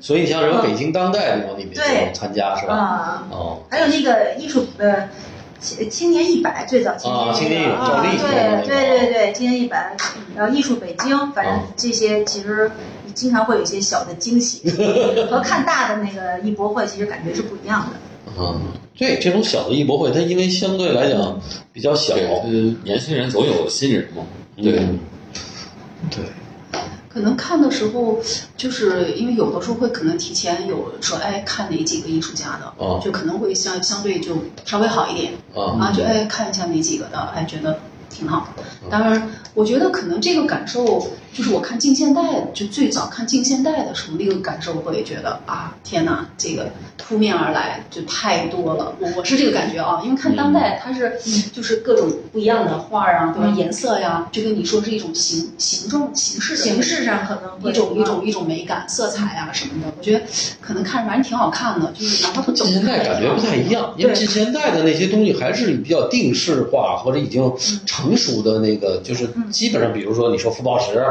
[0.00, 2.74] 所以你像什么北京当代这种， 你们对也参加是吧？
[2.74, 5.08] 啊、哦，还有那个艺术呃。
[5.60, 7.66] 青青年一百最早青年啊青年一
[8.22, 9.96] 百对对对对，青年一百，
[10.36, 11.62] 然后艺术北京，反正啊。
[11.76, 12.70] 这些其实
[13.14, 14.70] 经常会有一些小的惊喜，
[15.28, 17.96] 和看大的那个艺博会其实感觉是不一样的。
[18.38, 18.60] 嗯，
[18.96, 21.40] 对，这种小的艺博会，它因为相对来讲
[21.72, 22.48] 比较小，呃，
[22.84, 24.22] 年轻人总有新人嘛，
[24.56, 24.98] 对，嗯。
[26.10, 26.24] 对，
[27.18, 28.20] 可能看的时候，
[28.56, 35.74] 就是因为有的时候会可能提前有说，哎，看哪几个艺术家的，哦就可能会相相对就稍微好一点啊。
[35.80, 38.54] 啊，就哎看一下哪几个的，哎觉得挺好。
[38.88, 42.22] 当然，我觉得可能这个感受就是我看近现代，
[42.54, 48.94] 就最早看近现代的时候，那个感受会觉得啊，天哪，这个扑面而来就太多了。
[48.98, 51.18] 我我是这个感觉啊，因为看当代它是
[51.52, 53.54] 就是各种不一样的画儿啊，对吧？
[53.56, 60.24] 颜色呀，就跟你说是一种形形状形式形式上可能一种一种一种美感、色彩啊什么的，我觉得
[60.60, 67.52] 可能看着反正挺好看的，就是哪怕不懂近现代感觉不太一样，因为近现代的那些东西还是比较定式化或者已经
[67.86, 71.04] 成熟的那个，就是基本上，比如说你说傅抱石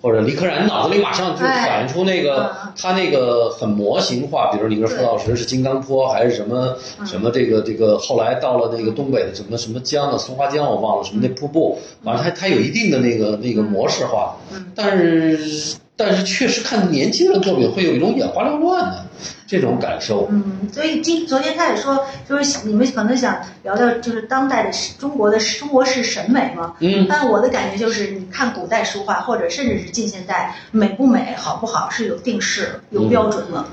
[0.00, 14.36] 或者李可染，脑子里马上就反映出那个他那个很模型化，比如你说傅抱石是金刚坡还是什么什么这个这个，后来到了那个东北的什么什么江啊，松花江我忘了什么那瀑布，反正它它有一定的那个那个模式化，
[14.74, 15.76] 但是。
[15.98, 19.04] 但是确实看年轻人作品会有一种眼花缭乱的
[19.48, 20.28] 这种感受。
[20.30, 26.76] 嗯，所以今昨天他也说，就是你们可能想聊聊就是当代的中国的中国式审美嘛。
[26.78, 33.64] 嗯但我的感觉就是，你看古代书画，或者甚至是近现代，美不美、好不好是有定式、有标准的。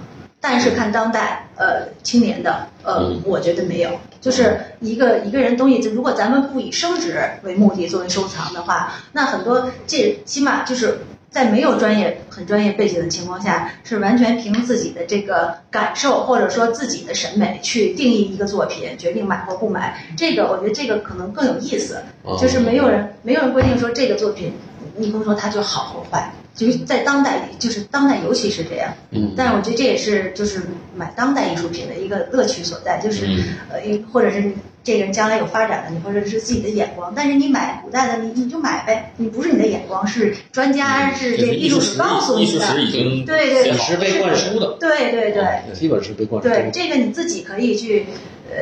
[0.42, 3.90] 但是看当代，呃，青年的，呃，嗯我觉得没有，
[4.22, 11.00] 就是一个一个人东西，就如果咱们不以升值为目的作为收藏的话，那很多这起码就是
[11.36, 20.02] 在没有专业很专业背景的情况下，是完全凭自己的这个感受或者说自己的审美去定义一个作品，决定买或不买。
[20.16, 24.54] 这个我觉得这个可能更有意思，哦就是没有人没有人规定说这个作品，
[24.96, 26.32] 你不能说它就好或坏。
[26.56, 30.62] 就是在当代，就是当代尤其是这样，嗯但是我觉得这也是就是
[30.96, 34.54] 买当代艺术品的一个乐趣所在，就是、嗯呃，或者是
[34.86, 43.26] 这个人将来有发展了，你或者是自己的眼光，但是你买古代的，你你就买呗，你不是你的眼光，是专家是这个艺术史告诉你的，艺术史已经。
[43.26, 45.74] 对对也是被灌输的，对对对。
[45.74, 48.06] 基本是被灌输对，这个你自己可以去
[48.50, 48.56] 呃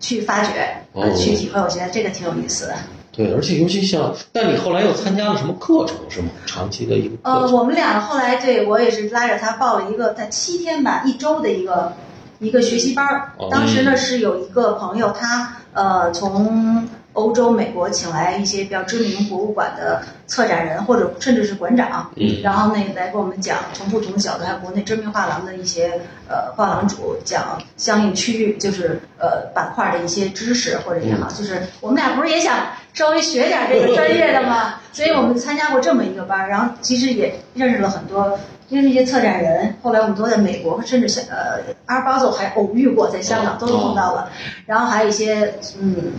[0.00, 0.84] 去发掘，
[1.16, 2.74] 去体会，我觉得这个挺有意思的。
[3.12, 6.28] 对，而且尤其像，但你后来又参加了什么课程是吗？
[6.46, 11.92] 长期的一个呃，我们俩后来对我也是拉着他报了一个在七天吧一周的一个
[12.40, 13.48] 一个学习班儿哦。
[13.50, 38.38] 当时呢是有一个朋友，他呃从欧洲、美国请来一些比较知名博物馆的策展人或者甚至是馆长，嗯然后呢来给我们讲从不同的角度，还有国内知名画廊的一些呃画廊主讲相应区域就是呃板块的一些知识或者也好，就是我们俩不是也想稍微学点这个专业的嘛，所以我们参加过这么一个班儿，然后其实也认识了很多。
[38.70, 44.30] 认识一些策展人，后来我们都在美国，甚至像呃阿尔巴佐还偶遇过，在香港都碰到了。
[44.64, 46.12] 然后还有一些嗯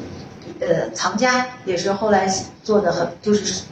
[0.59, 2.27] 呃藏家，也是后来
[2.61, 3.63] 做的很就是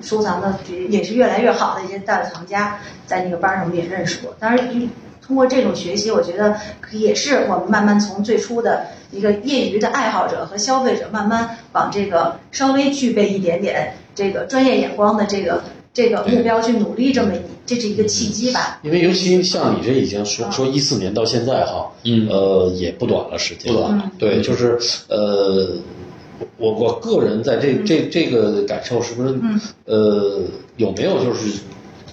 [0.00, 0.54] 收藏的
[0.88, 4.34] 也是越来越好的一些大藏家，在那个班上我们也认识过。
[4.38, 4.88] 当然，
[5.20, 6.56] 通过这种学习，我觉得
[6.92, 18.80] 也是我们慢慢从最初的一个业余的爱好者和消费者，慢慢往这个稍微具备一点点这个专业眼光的这个这个目标去努力，这么一这是一个契机吧。
[18.82, 22.26] 因为尤其像你这已经说说一四年到现在哈，嗯。
[22.28, 24.78] 呃，也不短了时间，不短了对，就是
[25.08, 25.76] 呃，
[26.56, 29.60] 我我个人在这这这个感受是不是嗯。
[29.84, 30.42] 呃
[30.76, 31.60] 有没有就是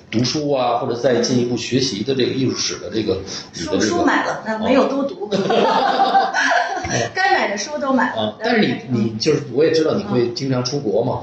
[0.09, 3.15] 读书啊，或者再进一步学习的这个艺术史的这个
[3.53, 5.27] 书这个书买了，那没有多读，
[7.13, 8.37] 该买的书都买了啊，。
[8.41, 11.21] 但是你你就是我也知道你会经常出国嘛，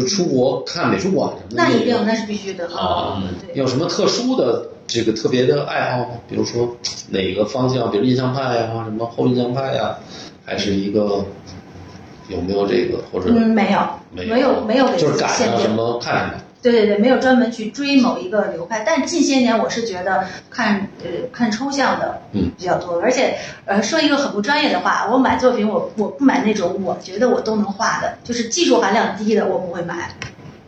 [0.00, 6.16] 就出国看美术馆什么的，那一定，那是必须的啊对，有什么特殊的这个特别的爱好吗？
[6.28, 6.76] 比如说
[7.10, 9.96] 哪个方向，比如印象派呀、什么后印象派呀、
[10.44, 11.24] 还是一个
[12.28, 13.80] 有没有这个或者嗯，没有，
[14.10, 15.70] 没没有，没有就是赶上什。
[15.70, 16.40] 么看什么？
[16.64, 30.08] 对对对，没有专门去追某一个流派，但近些年我是觉得看呃看抽象的嗯比较多，而且呃说一个很不专业的话，我买作品我我不买那种我觉得我都能画的，就是技术含量低的我不会买。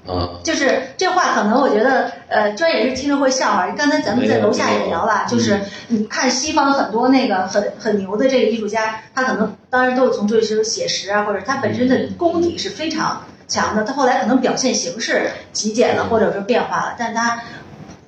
[0.06, 17.42] 啊，就是这话可能我觉得呃专业人士听着会笑话，刚才咱们在楼下也聊了，就是你看西方很多那个很很牛的这个艺术家，他可能当然都是从这些写实啊，或者他本身的功底是非常强的，他后来可能表现形式极简了，或者说变化了，但他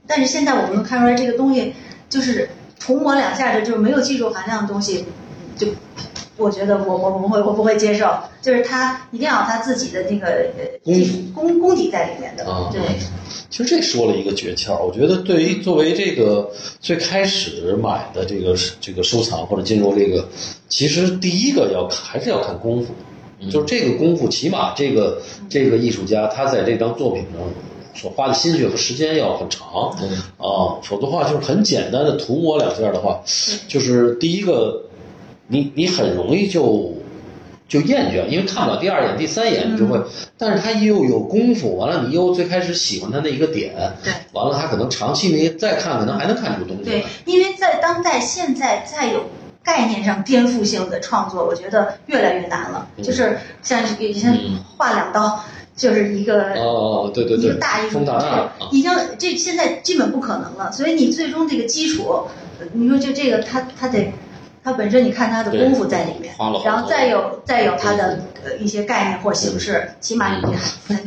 [0.06, 1.74] 但是现在我们能看出来这个东西
[2.08, 2.48] 就是
[2.80, 5.04] 涂抹两下就就是没有技术含量的东西，
[5.56, 5.66] 就
[6.36, 12.80] 我觉得我我我不会我不会接受，就是他一定要有他自己的那个呃功技术功功底在里面的啊，对。
[13.50, 20.28] 其实这说了一个诀窍，我觉得对于作为这个最开始买的这个这个收藏或者进入这个，
[20.68, 22.92] 其实第一个要看还是要看功夫，
[23.50, 27.40] 就是这个功夫，起码这个这个艺术家他在这张作品上
[27.94, 29.90] 所花的心血和时间要很长
[30.38, 33.22] 啊，否则的话就是很简单的涂抹两下的话，
[33.68, 34.84] 就是第一个，
[35.46, 36.94] 你你很容易就。
[37.68, 40.00] 就厌倦，因为看不了第二眼、第三眼，你就会。
[40.38, 49.24] 但是他又有功夫，完了你又最开始喜欢他那一个点，对，完了他可能长期你再看，可能还能看出东西对来。，因为在当代现在再有
[49.62, 52.88] 概念上颠覆性的创作，我觉得越来越难了。
[52.96, 53.04] 嗯。
[53.04, 54.38] 就是像以前
[54.76, 55.44] 画两刀，
[55.76, 56.54] 就是一个。
[56.54, 57.46] 哦，对对对。
[57.46, 62.28] 一个，大艺术风大这个大啊，已经这现在基本不可能了，所以你最终这个基础，
[62.60, 64.12] 呃你说就这个他他得，
[64.64, 70.42] 他本身你看他的功夫在里面然后再有再有他的呃一些概念或形式，起码你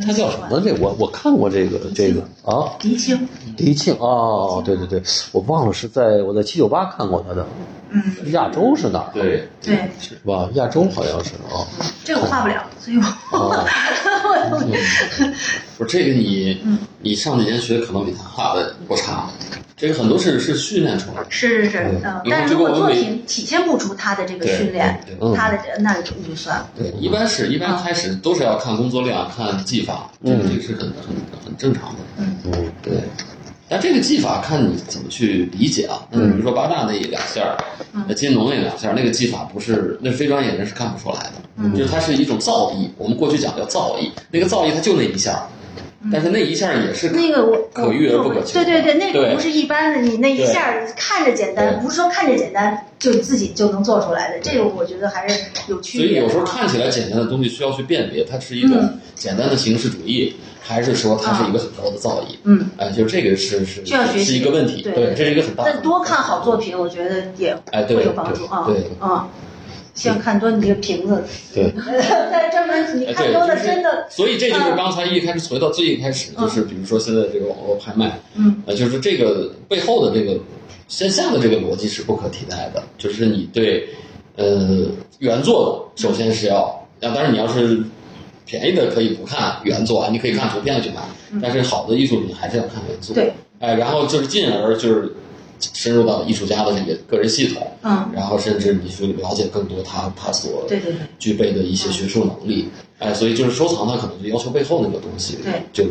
[0.04, 0.60] 他叫什么？
[0.60, 7.46] 这我我看过这个这个啊，狄青，狄庆哦，对对对，我忘了是在我在七九八看过他的，
[7.90, 9.10] 嗯，亚洲是哪儿？
[9.12, 10.48] 对，对，是吧？
[10.54, 11.66] 亚洲好像是啊。
[12.04, 13.64] 这个我画不了，所以我哦。
[14.52, 14.58] 我
[15.78, 16.58] 不是这个你，
[17.00, 19.28] 你上几年学可能比他画的不差，
[19.76, 21.26] 这个很多是是训练出来的。
[21.28, 26.68] 是是是，嗯，但是如果作品体现不出他的这个训练对，他的那就就算了。
[26.76, 31.14] 对，一般是一般开始都是要看工作量、看技法，这个这个是很很
[31.44, 31.98] 很正常的。
[32.18, 32.94] 嗯，对，
[33.68, 36.06] 但这个技法看你怎么去理解啊。
[36.10, 37.56] 嗯，比如说八大那两下儿，
[38.06, 42.88] 那金农那两下儿，那个技法不是那非专业人是看不出来的，就是它是一种造诣。
[42.96, 45.42] 我们过去讲叫造诣，那个造诣它就那一下儿，
[46.10, 48.54] 但是那一下也是那个我可遇而不可求。
[48.54, 54.40] 对对对，那个不是一般的，你那一下看着简单，不是说看着简单就自己就能做出来的。
[54.40, 56.08] 这个我觉得还是有区别。
[56.08, 62.36] 所以有时候看起来简单的东西需要去辨别，它是一种嗯简单的形式主义，还是说它是一个很高的造诣？
[62.44, 65.72] 嗯，哎，就这个是是需要学习是一个问题，对这是一个很大的。
[65.72, 68.64] 但多看好作品，我觉得也会有帮助啊。
[68.66, 68.90] 对对
[69.92, 71.22] 啊，像看多你这个瓶子，
[71.54, 71.70] 对，
[72.30, 74.76] 在专门你看多了就是真的，所以这就是嗯。
[74.76, 80.38] 刚才一开始回到最一开始，就是比如说现在这个网络拍卖，嗯，呃，就是这个背后的这个
[80.88, 83.86] 线下的这个逻辑是不可替代的，就是你对
[84.36, 84.86] 呃
[85.18, 86.62] 原作首先是要，
[87.00, 87.82] 啊，当然你要是
[88.46, 91.02] 便宜的可以不看原作啊，你可以看图片去买，
[91.40, 95.12] 但是好的艺术品还是要看原作，嗯对，哎，然后就是进而就是
[95.72, 101.00] 深入到艺术家的这个个人系统，嗯，然后甚至你去了解更多他他所对对对。
[101.18, 105.84] 具备的一些学术能力，哎，所以就是收藏，它可能就要求背后那个东西，对，就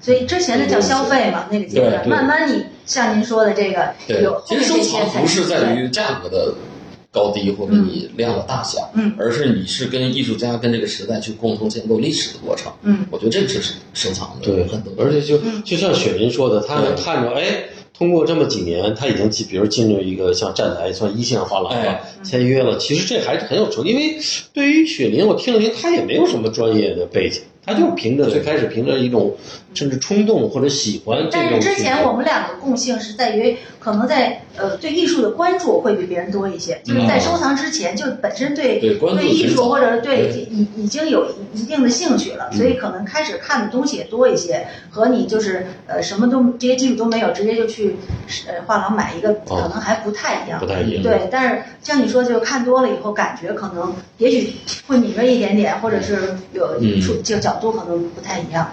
[0.00, 2.10] 所以之前的叫消费嘛，那个阶段，对对。
[2.10, 4.40] 慢慢你像您说的这个对有。
[4.46, 6.54] 其实收藏不是在于价格的
[7.10, 9.12] 高低或者你量的大小，嗯。
[9.18, 12.70] 而是你是跟艺术家跟这个时代去共同建构历史的过程。
[12.82, 14.66] 嗯，我觉得这个是收藏的对。
[14.66, 17.64] 很多，，而且就就像雪林说的，他能看着，哎，
[17.98, 22.76] 通过这么几年，他已经进，比如进入一个像站台算一线画廊了哎，签约了。
[22.76, 24.18] 其实这还是很有成，因为
[24.52, 29.34] 对于雪林，我听了听，他也没有什么专业的背景，他就是凭着最开始凭着一种
[29.74, 31.60] 甚至冲动或者喜欢这但。
[31.60, 47.96] 是之前我们两个共性是在于，可能在呃对艺术的关注会比别人多一些，就是在收藏之前就本身对嗯对关注艺术或者对对已已经有一定的兴趣了，所以可能开始看的东西也多一些，和你就是呃什么都这些基础都没有，直接就去
[48.46, 50.60] 呃画廊买一个，可能还不太一样。
[50.60, 54.54] 不太一样对，但是像你说，就看多了以后，感觉可能也许
[54.86, 56.16] 会敏锐一点点，或者是
[56.52, 58.68] 有嗯出这个角度可能不太一样。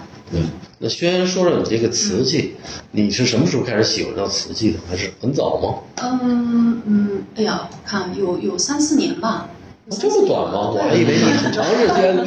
[0.78, 2.56] 那轩说说你这个瓷器，
[2.90, 4.78] 你是什么时候开始喜欢上瓷器的？
[4.90, 5.78] 还是很早吗？
[6.02, 9.48] 嗯嗯，哎呀，我看有有三四年吧。
[9.90, 10.70] 这么短吗？
[10.70, 12.16] 我还以为你很长时间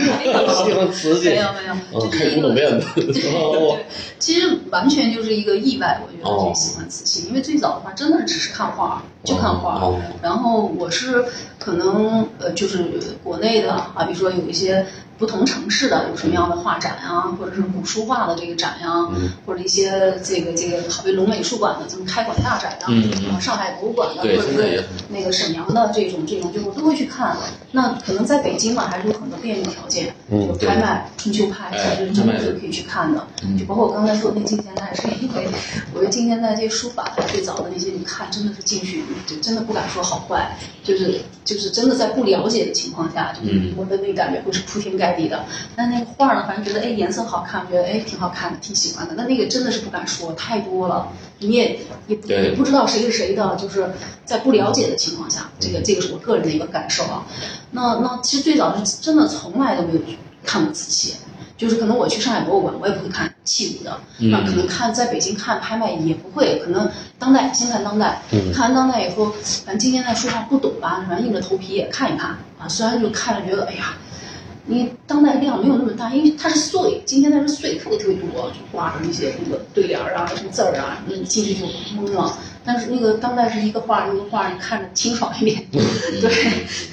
[0.65, 1.35] 喜欢瓷器没。
[1.37, 2.85] 有没有，嗯就是一个开古董店的，
[3.33, 3.85] 哦对，
[4.19, 9.73] 其实完全就是一个意外，我觉得哦就喜欢瓷器，因为最早的话真的只是看画，就看画。
[9.79, 11.25] 哦然后我是
[11.57, 12.85] 可能呃，就是
[13.23, 14.85] 国内的啊，比如说有一些
[15.17, 19.31] 不同城市的有什么样的画展啊，或者是古书画的这个展呀、嗯。
[19.45, 23.23] 或者一些这个这个好比龙美术馆的这么开馆大展啊，嗯嗯。
[23.25, 27.35] 然后上海博物馆的，或者是那个沈阳的这种这种，就我都会去看。
[27.71, 33.25] 那可能在北京嘛，还是有很多便利条件，嗯就拍卖、春秋拍，哎其实真的是可以去看的。
[33.43, 33.57] 嗯。
[33.57, 35.47] 就包括我刚才说的那近现代，是因为
[35.93, 43.73] 我觉得近现代这些书法最早的那些，你看真的是进去，就真的不敢说好坏，就是就是真的在不了解的情况下，就是嗯。
[43.77, 45.45] 我的那个感觉会是铺天盖地的。
[45.75, 49.13] 但那个画呢，反正觉得哎颜色好看，觉得哎挺好看的，挺喜欢的。
[49.15, 51.07] 那那个真的是不敢说，太多了，
[51.39, 53.89] 你也也也不知道谁是谁的，就是
[54.25, 57.25] 在不了解的情况下，这个这个是我个人的一个感受啊。
[57.71, 59.99] 那那其实最早是真的从来都没有
[60.45, 61.15] 看过瓷器。
[61.57, 66.87] 就是可能我去上海博物馆，我也不会看器物的，嗯那可能看在北京看拍卖也不会，可能
[67.17, 69.33] 当代先看当代，嗯看完当代以后，
[69.65, 72.67] 反正今天在书上不懂吧，反正硬着头皮也看一看啊。
[72.69, 73.95] 虽然就看着觉得，哎呀，
[74.69, 81.65] 你当代量没有那么大，因为它是碎，今天它是碎，特别特别多，就挂着那些那个对联儿啊、什么字儿啊，你进去就
[81.95, 82.37] 懵了。
[82.67, 85.65] 但是那个当代是一个画一个画，你看着清爽一点。
[85.71, 86.29] 对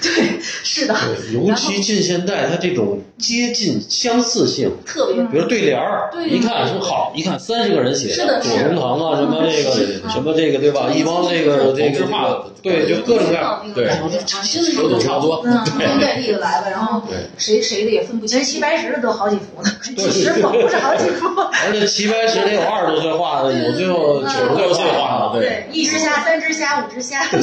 [0.01, 0.95] 对，是的，
[1.33, 9.71] 尤其近现代，它这种接近相似性，特别比如对联儿，对一看说好，一看三十个人写是的是的左宗棠啊，什么这个
[10.11, 10.89] 什么这个对吧？
[10.95, 13.65] 一帮这个这个同质化的对，就各种各样。
[13.75, 18.53] 对啊，真的差不多嗯，铺天盖地的来了，然后对谁谁的也分不清其实。
[18.55, 21.27] 齐白石的都好几幅呢， 几十幅不是好几幅。
[21.67, 25.64] 而且齐白石得有二十多岁画的，有最后九十六岁画的，对。
[25.71, 27.39] 对，一只虾、三只虾、五只虾，实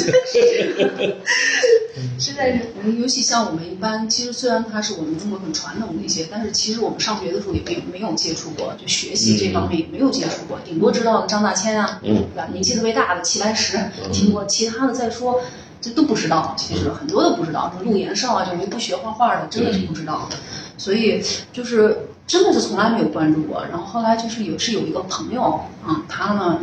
[2.36, 2.60] 在是。
[2.84, 12.48] 嗯，尤其像我们一般，其实虽然它是我们中国很传统的一些，但是其实我们上学的时候也没有没有接触过，就学习这方面也没有接触过，顶多知道张大千啊，嗯对吧？
[12.52, 13.78] 年纪特别大的齐白石
[14.12, 15.42] 听过，其他的再说
[15.80, 17.72] 这都不知道，其实很多都不知道。
[17.76, 20.30] 说陆延绍啊，这种不学画画的，真的是不知道。
[20.78, 23.64] 所以就是真的是从来没有关注过。
[23.70, 25.42] 然后后来就是有是有一个朋友
[25.86, 26.60] 啊，他呢，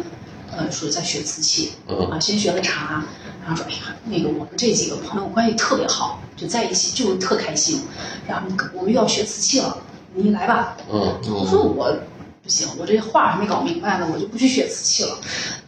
[0.59, 3.04] 呃，说在学瓷器，嗯啊，先学了茶，
[3.46, 7.82] 然后说，哎呀，那个我们这几个朋友关系特别好，就在一起就特开心。
[8.26, 9.78] 然后我们又要学瓷器了，
[10.14, 10.76] 你来吧。
[10.90, 11.96] 嗯我说我
[12.42, 15.16] 不行，我这话还没搞明白呢，我就不去学瓷器了。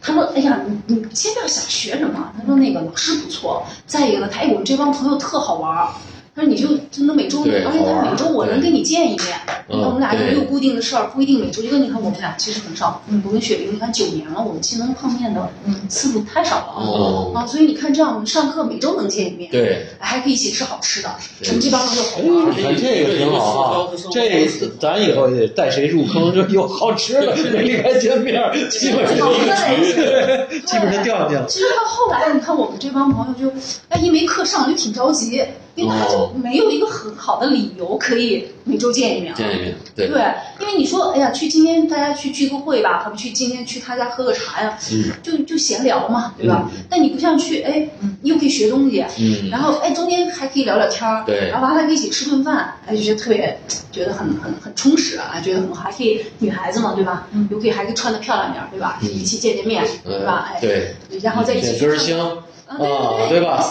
[0.01, 5.87] 他说：“哎呀，你你先不要想学什么。”他说那个老师不错，再一个呢，他哎我们这帮朋友特好玩儿。
[6.33, 9.27] 他说你就真的每周，而且他每周我能跟你见一面。
[9.47, 11.61] 嗯你看我们俩也没有固定的事儿，不一定每周。
[11.61, 16.83] 就跟你看我们俩其实很少，嗯我跟雪玲，你看九年了，我们其实能碰面的嗯次数太少了啊。
[16.83, 21.09] 哦啊，所以你看这样，我们上课每周能见一面，对，还可以一起吃好吃的，
[21.39, 22.51] 对我们这帮朋友好。
[22.51, 31.45] 你看这个挺好啊，这咱以后也得带谁入坑，就有好吃的，没离开见面，基本上好喝的也行对，基本上掉进了。
[31.47, 33.55] 其实到后来，你看我们这帮朋友就，
[33.87, 35.41] 哎，一没课上就挺着急，
[35.81, 36.31] 因为他就哦。
[36.41, 39.33] 没有一个很好的理由可以每周见一面。
[39.33, 40.21] 见一面，对，对，
[40.59, 45.11] 因为你说，哎呀，去今天大家去聚个会吧，他们去今天去他家喝个茶呀，嗯。
[45.23, 46.69] 就就闲聊嘛，对吧？
[46.73, 46.83] 嗯。
[46.89, 47.87] 但你不像去，哎，
[48.21, 51.49] 你又可以学东西，嗯，然后哎中间还可以聊聊天儿，对。
[51.49, 53.59] 然后完了还可以一起吃顿饭，哎就觉得特别
[53.91, 57.27] 觉得很很很充实啊，觉得很好，还可以女孩子嘛，对吧？
[57.33, 57.47] 嗯。
[57.51, 58.99] 又可以还可以穿的漂亮点儿，对吧？
[59.01, 59.09] 嗯。
[59.09, 60.51] 一起见见面，对吧？
[60.53, 62.37] 哎，对，然后在一起点根儿香，
[62.77, 63.63] 啊，对吧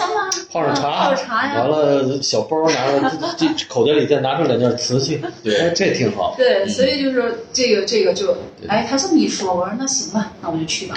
[0.53, 6.35] 泡上茶，泡着茶呀，完了小包拿着，这口袋里再拿出两件瓷器，对哎，这挺好。
[6.37, 8.37] 对，嗯所以就是这个这个就，
[8.67, 10.97] 哎，他这么一说，我说那行吧，那我就去吧。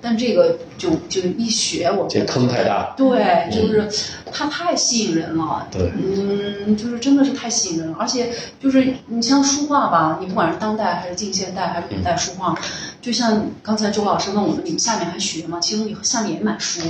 [0.00, 2.92] 但这个就就一学，我这坑太大。
[2.96, 3.88] 对，就是
[4.32, 5.66] 它太吸引人了。
[5.70, 8.30] 对嗯，就是真的是太吸引人了，而且
[8.60, 12.56] 就是你像书画吧，你不管是当代还是近现代还是古代书画，
[13.00, 15.60] 就像刚才周老师问我们，你们下面还学吗？
[15.60, 16.80] 其实你下面也买书，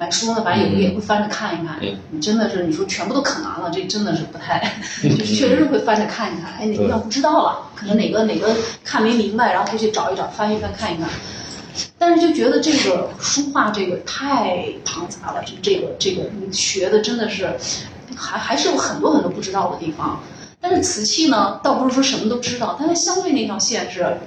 [0.00, 1.76] 买书呢，反正有的也会翻着看一看。
[1.82, 4.58] 嗯你真的是你说全部都啃完了，这真的是不太，
[5.04, 6.54] 就是确实是会翻着看一看。
[6.58, 11.06] 哎，哪个对要不知道了，可能哪个哪个看没明白，然后回去找一找，翻一翻看一看。
[11.98, 17.54] 但是就觉得这个书画这个太庞杂了，就这个这个你学的真的是
[18.16, 20.18] 还还是有很多很多不知道的地方。
[20.62, 24.18] 但是瓷器呢，倒不是说什么都知道，但是相对那条线是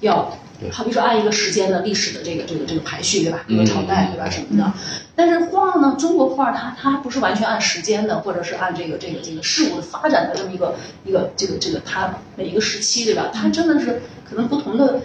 [0.00, 3.44] 要对，好比说按一个时间的历史的这个这个这个排序，对吧？
[3.48, 4.30] 个朝代，对吧？
[4.30, 4.72] 什么的。
[5.16, 13.30] 但是画呢，中国画它它不是完全按时间的，或者是按这个这个这个事物的发展的这么一个一个这个这个它每一个时期，对吧？
[13.32, 15.00] 它真的是可能不同的。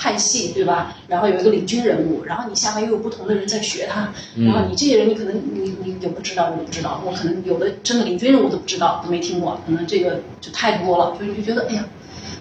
[0.00, 0.94] 派系对吧？
[1.08, 11.84] 然后有一个领军人物，然后你下面又有不同的人在学他，然后你这些人你可能你你有的知道，有的不知道，我可能有的真的领军人物都不知道，都没听过，可能这个就太多了，所以就觉得哎呀，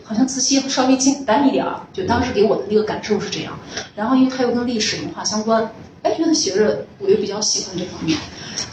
[0.07, 3.53] 好像自西稍微简单一点儿，就当时给我的那个感受是这样。
[3.95, 5.69] 然后因为它又跟历史文化相关，
[6.01, 8.17] 哎，觉得学着我又比较喜欢这方面，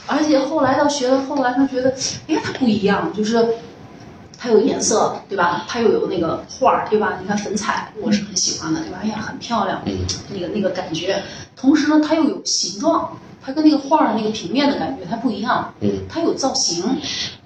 [0.06, 1.92] 而且后来到学了后来，他觉得
[2.28, 3.46] 哎它不一样，就是。
[4.36, 5.64] 它有颜色，对吧？
[5.66, 7.18] 它又有那个画儿，对吧？
[7.22, 8.98] 你看粉彩，我是很喜欢的，对吧？
[9.02, 11.22] 哎呀，很漂亮，嗯那个那个感觉。
[11.56, 16.84] 同时呢，它又有形状，它跟那个画儿的那个平面的感觉它不一样，嗯，它有造型。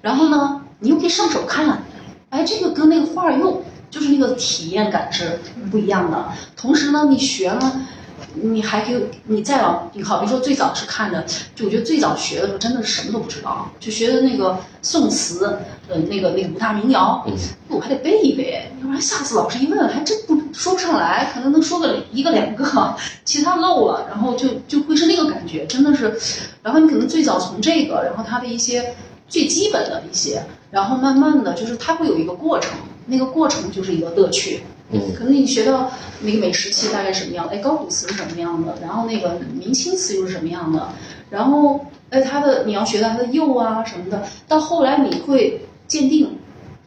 [0.01, 1.83] 然后呢，你又可以上手看，
[2.31, 5.39] 哎，这个跟那个画儿又就是那个体验感是
[5.71, 6.25] 不一样的。
[6.55, 7.87] 同时呢，你学呢。
[8.33, 11.23] 你还可以，你再往，你好比说最早是看着，
[11.55, 17.33] 就我觉得最早学的时候真的是什么都不知道，就学的那个宋词，呃，那个那个五大民谣，嗯
[17.69, 22.93] 我还得背一背，要不然下次老师一问还真不说不上来，可能能说个一个两个，
[23.25, 26.13] 其他漏了，然后就就会是那个感觉，真的是，
[26.61, 28.93] 然后你可能最早从这个，然后它的一些
[29.27, 32.73] 最基本的一些，然后慢慢的就是它会有一个过程，
[33.09, 35.91] 那个过程就是一个乐趣，嗯可能你学到
[36.21, 40.89] 那个美食期大概什么样，哎，高古瓷是什么样的，然后那个明清瓷又是什么样的，
[41.29, 46.37] 然后哎，它的你要学到它的釉啊什么的，到后来你会鉴定。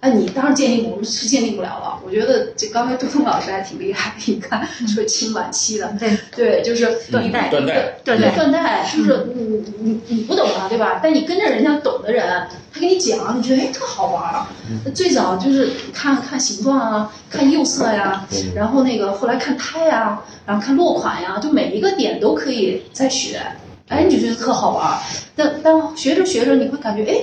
[0.03, 2.01] 哎，你当然鉴定，我们是鉴定不了了。
[2.05, 10.99] 我觉得这刚才周东老师还挺厉害，你看说清晚期的，对对，就是断代断代断代断代，就是你你你不懂啊，对吧？
[11.01, 14.47] 但你跟着人家懂的人，他给你讲，你觉得哎特好玩儿。
[14.95, 23.41] 最早就是看看形状啊，看釉色呀、然后那个后来看胎呀，然后看落款呀，就每一个点都可以再学。
[23.89, 24.99] 哎，你就觉得特好玩儿，
[25.37, 27.17] 但但学着学着，你会感觉，哎，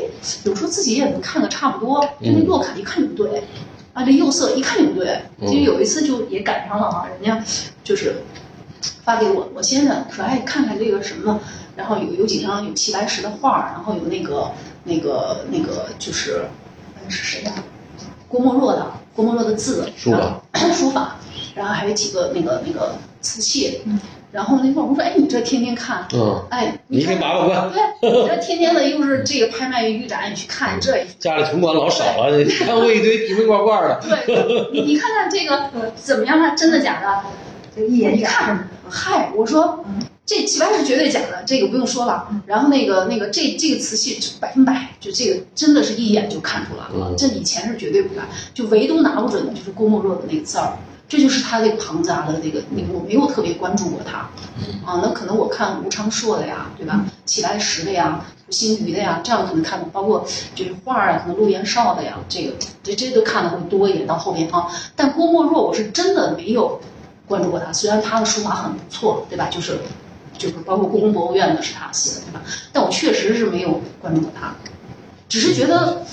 [0.43, 3.41] 有时候自己也能看个差不多，就那落款一看就不对，
[3.93, 5.19] 啊，这釉色一看就不对。
[5.47, 7.43] 其实有一次就也赶上了啊，人家
[7.83, 8.21] 就是
[9.03, 11.39] 发给我，我先生说，哎，看看这个什么，
[11.75, 14.51] 然后有有几张有齐白石的画儿，然后有那个
[14.83, 16.45] 那个那个就是，
[16.95, 17.51] 呃是谁的？
[18.27, 20.41] 郭沫若的郭沫若的字，书法。
[20.73, 21.15] 书法，
[21.55, 23.81] 然后还有几个那个那个瓷器，
[24.31, 36.55] 然后那会儿我说，哎，你这天天看，嗯，哎，你这把把关，对，你这天天的又是这个拍卖预展，你去看这，家里存款老少了，你看我一堆瓶瓶罐罐的，对，你你看看这个呃怎么样啊？
[36.55, 37.23] 真的假的？
[37.75, 39.83] 就一眼假你看，嗨，我说
[40.25, 42.27] 这齐白石绝对假的，这个不用说了。
[42.45, 47.15] 然后那个那个这这个瓷器百分百，就这个真的是一眼就看出来了嗯。
[47.17, 50.77] 这以前是绝对不敢，就唯独拿不准的就是郭沫若的那个字儿。
[51.07, 54.29] 这就是他那个庞杂的那个那个，我没有特别关注过他，
[54.85, 57.03] 啊，那可能我看吴昌硕的呀，对吧？
[57.25, 62.53] 齐白石的呀，吴新余的呀，这样可能看的，包括就是画儿啊，可能陆延绍的呀，这个
[62.83, 64.05] 这这都看的会多一点。
[64.05, 66.79] 到后边啊，但郭沫若我是真的没有
[67.29, 69.47] 关注过他，虽然他的书法很不错，对吧？
[69.49, 69.79] 就是
[70.37, 72.41] 就是包括故宫博物院的是他写的，对吧？
[72.73, 74.55] 但我确实是没有关注过他，
[75.29, 76.03] 只是觉得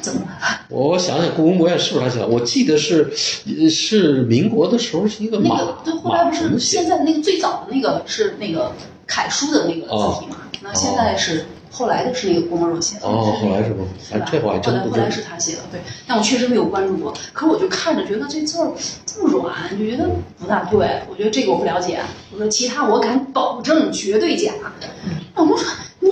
[0.00, 0.60] 怎么了？
[0.68, 2.28] 我想想，故宫博物院是不是他写的？
[2.28, 3.12] 我记得是，
[3.46, 8.72] 呃是民国的时候是一个马那个对，后来马不是现在那个最早的那个是那个
[9.06, 10.36] 楷书的那个字体嘛？
[10.62, 13.06] 那现在是后来的是一个郭沫若写的。
[13.06, 13.84] 哦，后来是吗？
[14.12, 15.10] 哎这我还真不后来后来。
[15.10, 17.12] 是他写的，对，但我确实没有关注过。
[17.32, 18.72] 可是我就看着觉得这字儿
[19.06, 20.08] 这么软，就觉得
[20.38, 20.78] 不大对。
[21.10, 21.98] 我觉得这个我不了解。
[22.32, 24.52] 我说其他我敢保证绝对假。
[25.34, 25.68] 那我说
[26.00, 26.10] 你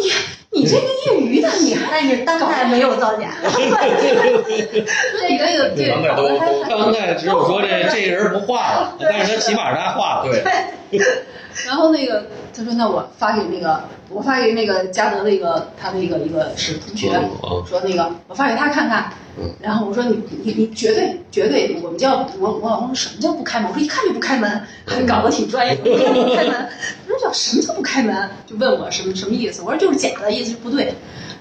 [0.50, 10.30] 你这个业余的你还但是当代没有造假， 这个这个对当代都搞得还都当代只有说这 这人不画了，但是他起码他画的。
[10.30, 11.00] 对，
[11.64, 13.80] 然后那个他说那我发给那个
[14.10, 17.08] 我发给那个嘉德的一个他的一个一个是同学，
[17.66, 19.10] 说那个我发给他看看，
[19.60, 23.70] 然后我说你你你绝对绝对，我们叫我我老公说什么叫不开门？
[23.70, 26.52] 我说一看就不开门，还搞得挺专业，一看就不开门。
[27.06, 28.28] 他说叫什么叫不开门？
[28.46, 29.62] 就问我什么什么意思？
[29.62, 30.94] 我说就是假的，意思是不对。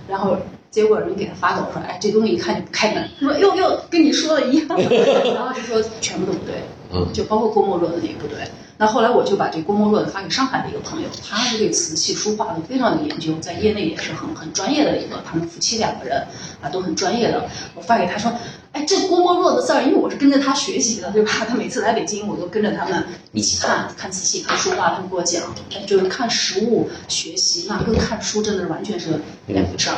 [0.07, 0.37] 然后
[0.69, 3.09] 结果人给他发给我说，哎，这东西一看就不开门。
[3.19, 4.67] 他说又又跟你说的一样，
[5.35, 6.55] 然后就说全部都不对。
[6.93, 8.37] 嗯就包括郭沫若的那个不对。
[8.77, 16.27] 那后来我就把这郭沫若的发给上海的一个朋友，他是对瓷器书画的非常有研究，在业内也是很很专业的一个，他们夫妻两个人
[16.61, 17.47] 啊都很专业的。
[17.73, 18.33] 我发给他说，
[18.73, 21.31] 哎，这郭沫若的字儿，因为我是跟着他学习的，对吧？
[21.47, 25.41] 他每次来北京，我都跟着他们一起看看瓷器、看书画，他们给我讲，
[25.73, 29.95] 哎就是看实物学习，那跟看书真的是完全是两回事儿。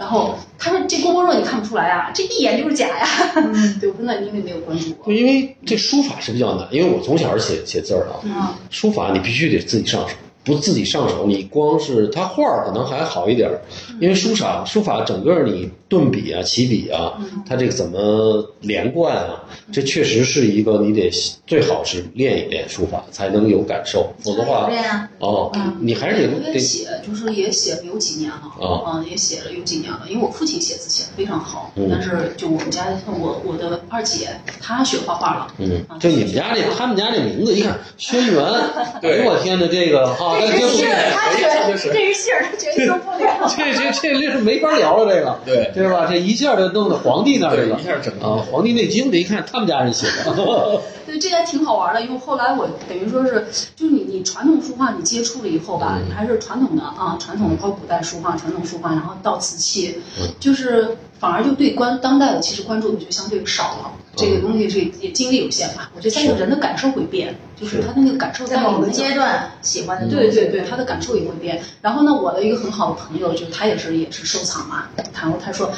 [0.00, 3.06] 然后他说：“这郭沫若你看不出来啊，这一眼就是假呀。
[3.78, 5.12] 对，我说那因为没有关注过。
[5.12, 8.48] 因为这书法是比较难，因为我从小是写写字儿的，嗯。
[8.70, 10.14] 书法你必须得自己上手，
[10.50, 13.60] 不自己上手，你光是他画儿可能还好一点儿，
[14.00, 17.16] 因为书法书法整个你顿笔啊、起笔啊，
[17.48, 21.08] 他这个怎么连贯啊，这确实是一个你得
[21.46, 30.00] 最好是练一练书法才能有感受，否则话对呀，哦，你还是得写，就是也写了有几年了，哦嗯，也写了有几年了。
[30.08, 34.28] 因为我父亲写字写的非常好，嗯但是就我们家我我的二姐
[34.60, 38.42] 她学画画了，嗯啊，就你们家这他们家这名字一看轩辕，
[39.02, 43.48] 哎呦我天呐，这个哈，这是信儿，他觉得就是这是信儿，他绝对受不了。
[43.56, 46.06] 这这这这是没法聊了，这个对对吧？
[46.08, 50.34] 这一下就弄到皇帝那儿去了，一下整个啊，《黄帝内经》这一看他们家人写的，
[51.06, 52.00] 对，这个还挺好玩的。
[52.02, 63.92] 因为后来我等于说是，就是你你传统书画你接触了以后吧，嗯你还是传统的啊，传统的包括古代书画、传统书画，然后到瓷器，嗯就是反而就对关当代的其实关注的就相对少了。
[64.20, 71.60] 这个东西是也精力有限吧，我觉得再有人的感受会变，就是他的那个感受在某个阶段喜欢的东西，对对对，他的感受也会变。
[71.80, 75.72] 然后呢，我的一个很好的朋友，就是他也是也是收藏嘛，然后他说。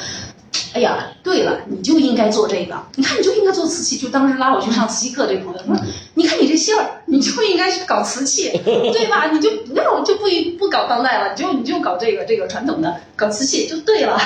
[0.73, 2.75] 哎呀，对了，你就应该做这个。
[2.95, 3.97] 你看，你就应该做瓷器。
[3.97, 5.75] 就当时拉我去上瓷器课，这朋友说
[6.15, 9.29] ：“你看你这姓儿，你就应该去搞瓷器， 对吧？
[9.31, 10.25] 你就那我就不
[10.57, 14.17] 不搞当代了，你就你就搞这个这个传统的，搞瓷器就对了。”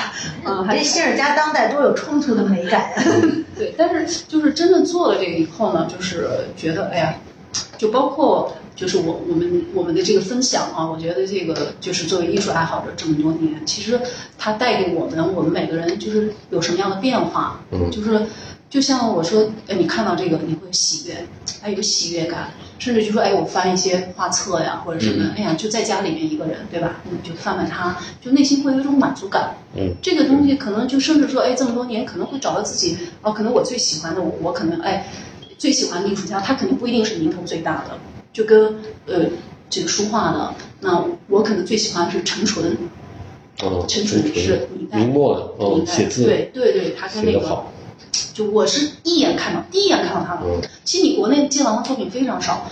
[0.44, 3.04] 啊，还这姓儿加当代多有冲突的美感啊！
[3.56, 7.14] 对，但是就是真的做了这个以后呢，就是觉得，哎呀，
[7.76, 14.00] 就包括就是我我们我们的这个分享啊，我觉得这个就是作为艺术爱好者这么多年，其实
[14.38, 18.24] 它带给我们我们每个人就是有什么样的变化，嗯就是
[18.70, 21.26] 就像我说，哎，你看到这个你会喜悦，
[21.60, 27.00] 哎，有喜悦感，甚至就说，哎，我翻一些画册呀或者什么，哎呀，就在家里面一个人，对吧？
[27.10, 29.56] 你就翻翻它，就内心会有一种满足感。
[29.74, 35.10] 嗯，这个东西可能就甚至说，哎，这么多年可能会找到自己，哦，可能我最喜欢的，我我可能哎，
[35.58, 37.98] 最喜欢的艺术家，他肯定不一定是名头最大的，
[38.32, 38.76] 就跟
[39.06, 39.26] 呃
[39.70, 42.76] 这个书画的，那我可能最喜欢的是陈纯，
[43.62, 47.64] 嗯，陈纯是明代明末的，嗯，明代写字对对对，他跟那个
[48.32, 50.42] 就我是一眼看到，第一眼看到他的。
[50.44, 52.66] 嗯其实你国内见到他作品非常少，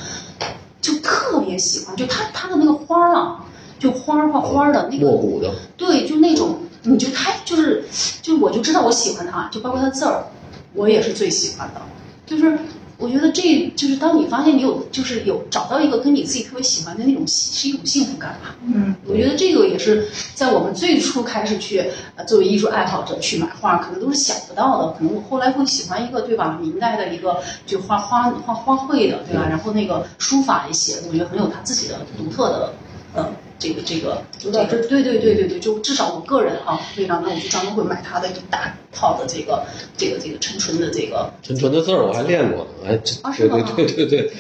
[0.81, 3.45] 就特别喜欢，就他他的那个花儿啊，
[3.79, 5.07] 就花儿画花儿的那个
[5.43, 7.85] 的，对，就那种，你就他就是，
[8.23, 10.25] 就我就知道我喜欢他，就包括他字儿，
[10.73, 11.83] 我也是最喜欢的，
[12.25, 12.59] 就是
[12.99, 18.57] 我觉得这就是当你发现你有就是有找到一个跟你自己特别喜欢的那种喜是一种幸福感吧。
[18.65, 24.93] 嗯，我觉得这个也是在我们最初开始去呃作为艺术爱好者去买画，可能都是想不到的。
[24.99, 29.47] 可能我后来会喜欢一个对吧，明代的一个就画花画花卉的对吧？
[29.49, 32.73] 然后那个书法也写的，我觉得很有他自己的独特的
[33.15, 37.21] 呃这个这个这个对对对对对，就至少我个人啊，对吧？
[37.25, 39.65] 那我就专门会买他的一大套的这个
[39.97, 43.73] 这个这个陈纯的这个陈纯的字儿我还练过呢，哎，这对对啊是吗？
[43.77, 44.33] 对对对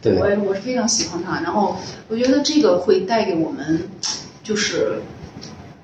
[0.00, 1.76] 对 我也我是非常喜欢他，然后
[2.08, 3.88] 我觉得这个会带给我们，
[4.42, 5.00] 就是，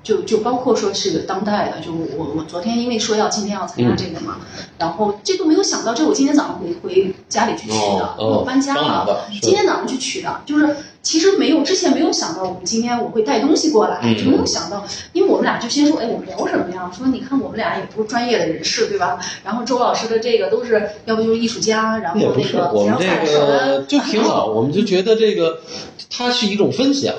[0.03, 4.37] 就就包括说是个当代的，就我我昨天因为说要今天要参加这个嘛，
[4.77, 16.91] 然后这都没有想到，这我今天早上回回家里去取的，哦因为我搬家了今天早上去取的，就是其实没有之前没有想到我们今天我会带东西过来，嗯就没有想到，因为我们俩就先说，哎，我们聊什么呀？
[16.95, 19.19] 说你看我们俩也不是专业的人士，对吧？
[19.43, 25.61] 然后周老师的这个都是要不就是艺术家，然后也不是，那个我们这然后彩手个就挺好，我们就觉得这个
[26.09, 27.13] 它是一种分享，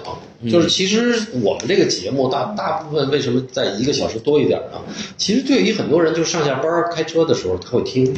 [0.50, 4.78] 就是其实我们这个节目大大部分为什么在一个小时多一点呢？
[5.16, 8.14] 其实对于很多人，就是上下班儿开车的时候他会听，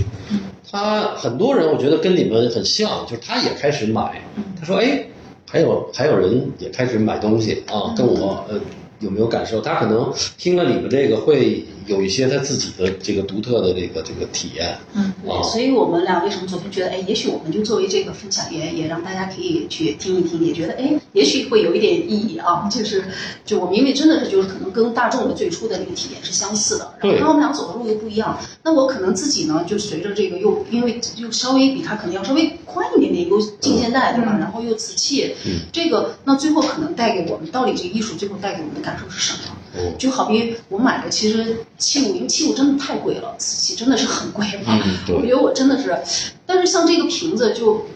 [0.70, 4.22] 他很多人我觉得跟你们很像，就是他也开始买，
[4.58, 5.06] 他说哎，
[5.52, 8.58] 还有还有人也开始买东西啊，跟我呃。
[9.02, 9.60] 有没有感受？
[9.60, 14.76] 他可能听了你们这个，会有一些他自己的这个独特的这个这个体验。
[14.94, 22.68] 嗯，啊，所以我们俩为什么昨天觉得，哎，也许我们就作为这个分享，也也让大家可以去听一听，也觉得，哎，也许会有一点意义啊。
[22.70, 23.04] 就是，
[23.44, 28.38] 就我们因为真的是就是可能跟大众的最初的那个体验是相似的，然后我们俩走的路又不一样。
[28.62, 34.36] 那我可能自己呢，就随着这个又因为又稍微比他可能要稍微宽一点点，又近现代对吧？
[34.38, 35.34] 然后又瓷器，
[35.72, 39.56] 这个那最后可能带给我们，到底这个艺术最后带给我们的感受是什么？
[39.74, 44.78] 嗯就好比我买的，其实器物，因为器物真的太贵了，瓷器真的是很贵嘛。
[44.84, 45.96] 嗯我觉得我真的是，
[46.44, 47.86] 但是像这个瓶子就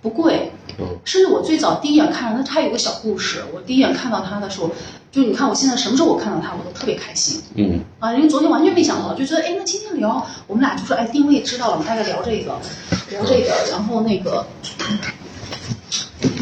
[0.00, 3.42] 不贵，嗯甚至我最早第一眼看到它，它有个小故事。
[3.54, 4.70] 我第一眼看到它的时候，
[5.10, 12.58] 就你看我现在什么时候我看到它，我都特别开心嗯啊，因为昨天完全没想到，就觉得哎，那今天聊，我们俩就说哎，定位知道了，我们大概聊这个，
[13.10, 14.46] 聊这个，然后那个。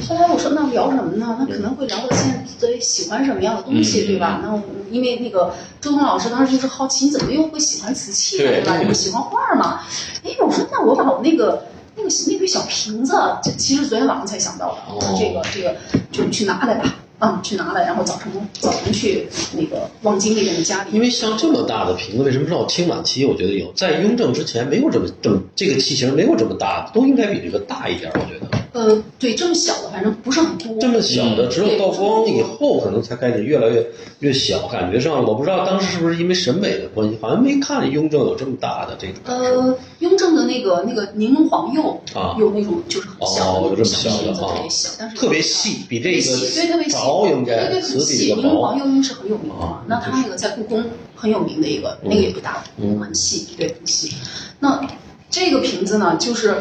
[0.08, 1.36] 后来我说那聊什么呢？
[1.38, 4.40] 那可能会聊到现在喜欢什么样的东西，嗯对吧？
[4.42, 8.42] 那我因为那个周东老师当时就是好奇，你怎么又会喜欢瓷器呢？
[8.42, 8.78] 对对吧？
[8.82, 9.80] 你不喜欢画吗？
[10.24, 11.64] 哎，我说那我把我那个
[11.96, 15.76] 那个那个小瓶子，这其实昨天晚上才想到的，这个这个
[16.10, 23.24] 就去拿来吧，啊，去拿来，然后早晨早晨去那个望京那边的家里，因为像这么大的瓶子，为什么到清晚期？
[23.24, 28.10] 我觉得有，在雍正之前没有这么这么这个器型没有这么大的，都应该比这个大一点。
[28.14, 33.84] 我觉得呃，对，这么小的反正不是很多，这么小的，嗯只有道光以后可能才开始越来越
[34.20, 34.68] 越小。
[34.68, 39.16] 感觉上，我不知道当时是不是因为审美的关系，好像没看雍正有这么大的这种。
[39.24, 48.34] 呃，雍正的那个那个柠檬黄釉啊有那种就是很小的哦有这么那种小瓶子，小的啊特别小，但是特别细比这个细对特别细，薄应该对对瓷比很细。
[48.34, 50.84] 柠檬黄釉因为是很有名的嘛啊，那它那个在故宫
[51.16, 54.12] 很有名的一个，那个也不大，嗯很细，对，很细。
[54.60, 54.80] 那
[55.28, 56.54] 这个瓶子呢，就是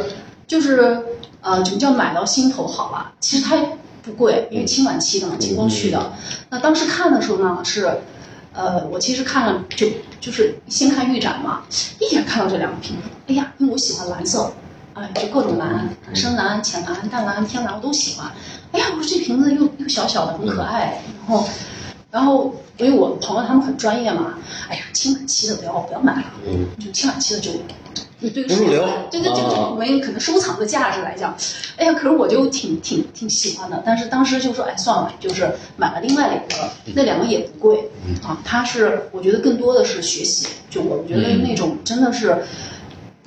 [0.48, 1.00] 就是
[1.42, 3.12] 呃，什么叫买到心头好啊？
[3.20, 3.58] 其实它
[4.04, 6.14] 不贵，因为清晚期的嘛，清宫区的。
[6.50, 8.00] 那当时看的时候呢，是
[8.54, 9.88] 呃，我其实看了就
[10.20, 11.62] 就是先看预展嘛，
[12.00, 14.52] 一眼看到这两个瓶子，哎呀，因为我喜欢蓝色，
[14.94, 18.32] 哎，就各种蓝，深蓝、浅蓝、淡蓝、天蓝我都喜欢。
[18.72, 21.48] 哎呀，我说这瓶子又又小小的，很可爱，然后。
[22.12, 24.34] 然后，因为我朋友他们很专业嘛，
[24.68, 27.52] 哎呀，清晚期的不要不要买了，嗯，就清晚期的就，
[28.20, 28.56] 对对对
[29.12, 31.36] 对，啊就没有可能收藏的价值来讲，
[31.78, 37.90] 哎呀，可是我就挺挺挺喜欢的，但是当时就说，哎，算了，就是买了另外两个，那两个也不贵
[38.24, 42.38] 啊，它是我觉得更多的是学习，就我觉得那种真的是。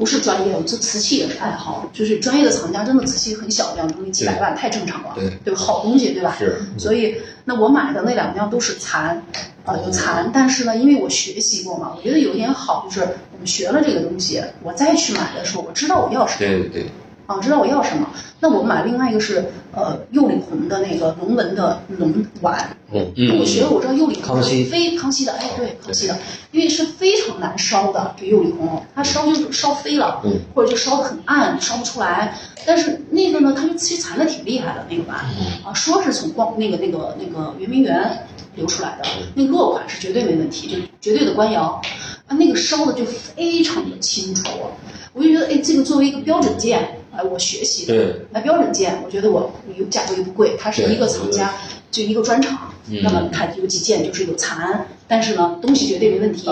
[0.03, 5.61] 不是专业的，这瓷器也是爱好，就是专业的藏家真的瓷器很小量，东西几百万太正常了，对对吧？
[5.61, 6.35] 好东西对吧？
[6.37, 9.23] 是所以那我买的那两样都是残，
[9.65, 16.39] 啊、有残，但是呢，因为我学习过嘛，我觉得有一点好，就是我们学了这个东西，我再去买的时候，我知道我要什么。
[16.41, 16.87] 对对对，
[17.27, 18.09] 啊，知道我要什么。
[18.41, 26.19] 那我买另外一个是呃釉里红的那个龙纹的龙碗，嗯嗯我学了，我知道釉里红非康熙的，哎，对，康熙的，
[26.51, 32.37] 因为是非常难烧的，这釉里红，它烧就是烧飞了，嗯，或者就烧的很暗，烧不出来。
[32.67, 35.65] 但是那个呢，它就其实残的挺厉害的那个碗，嗯。
[35.65, 39.29] 啊，说是从光那个那个那个圆明园流出来的，嗯。
[39.37, 40.69] 那个落款是绝对没问题，
[41.01, 41.81] 就绝对的官窑，
[42.27, 44.49] 啊，那个烧的就非常的清楚，
[45.13, 48.27] 我就觉得，哎，这个作为一个标准件，哎，我学习的，对。
[48.33, 51.55] 哎，标准件，我觉得我有价格又不贵，它是一个厂家，
[51.91, 53.01] 就一个专场，嗯。
[53.03, 56.49] 那么它有几件就是有残，但是呢，东西绝对没问题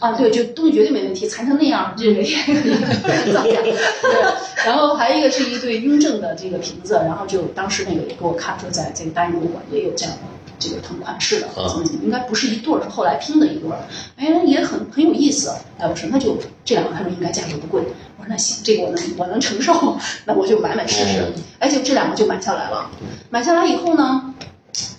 [0.00, 2.36] 啊，对，就东西绝对没问题，残成那样，这个也
[3.32, 3.62] 造假。
[3.62, 3.72] 对，
[4.66, 10.18] 然后还有一个是一对雍正的这个瓶子，然后就当时那个也给我看说，在这个大英博物馆也有这样的
[10.58, 13.78] 这个同款式的，嗯，应该不是一对儿，是后来拼的一对儿，
[14.16, 15.52] 哎，也很很有意思。
[15.78, 17.82] 哎，我说那就这两个，他说应该价格不贵，
[18.18, 21.32] 我说那行，这个我能我能承受，那我就买买试试。
[21.60, 22.90] 哎，就这两个就买下来了，
[23.30, 24.34] 买下来以后呢，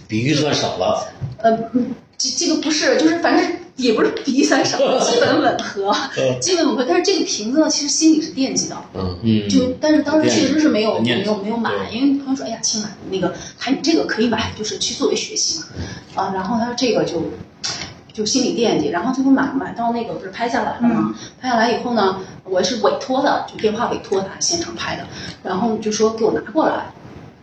[0.08, 1.06] 比预算少了。
[1.40, 5.94] 呃，嗯，这这个不是，就是反正也不是比预算少， 基本吻合，
[6.40, 6.86] 基本吻合。
[6.88, 15.60] 但是这个瓶子呢，其实心里是惦记的，嗯嗯，就但是当时确实是没有没有没有买，因为朋友说，哎呀，亲买那个，看你这个可以买，就是去作为学习
[16.16, 17.24] 嘛，啊，然后他说这个就
[18.14, 21.16] 就心里惦记，然后最后买买到那个不是拍下来了吗？
[21.42, 25.08] 拍下来以后呢，我是委托的，就电话委托他现场拍的，
[25.44, 26.94] 然后就说给我拿过来。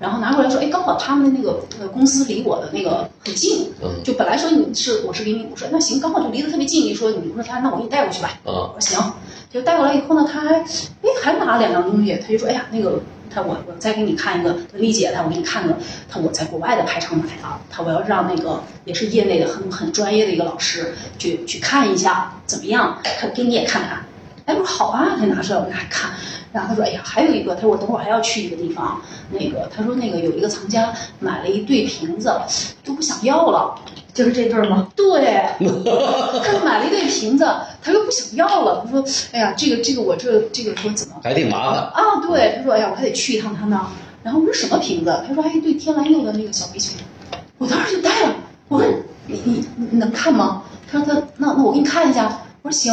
[0.01, 9.13] 然后拿过来说，哎，刚好他们的那个呃公司离我的那个很近，嗯就本来说你是我是给你，我说那行，刚好就离得特别近，你说你说他那我给你带过去吧，啊我说行，
[9.53, 15.77] 就带过来以后呢，他还哎还拿了两样东西，他就说，哎呀那个他我我再给你看一个丽姐他我给你看个
[16.09, 24.03] 他我在国外的拍场买的，他我要让那个也是业内的很很专业的一个老师去去看一下怎么样，他给你也看看，
[24.47, 26.11] 哎我说好啊，他拿出来我给他看。
[26.53, 32.33] 然后他说：“哎呀，还有一个，他说我等会儿还要去一个地方，那个他说那个有一个藏家买了一对瓶子，
[32.85, 33.75] 都不想要了。
[34.13, 34.89] 就是这对儿吗？
[34.97, 35.21] 对，
[36.43, 37.47] 他说买了一对瓶子，
[37.81, 38.85] 他又不想要了。
[38.85, 41.81] 他说：哎呀，这个这个我这这个说怎么还挺麻烦。
[41.85, 42.21] 啊？
[42.27, 43.87] 对，他说：哎呀，我还得去一趟他那儿。
[44.25, 45.23] 然后我说什么瓶子？
[45.27, 46.97] 他说：哎，一对天蓝釉的那个小杯瓶。
[47.59, 48.35] 我当时就呆了，
[48.67, 48.93] 我说
[49.27, 50.65] 你你你能看吗？
[50.91, 52.43] 他说他那那我给你看一下。
[52.63, 52.93] 我说行。”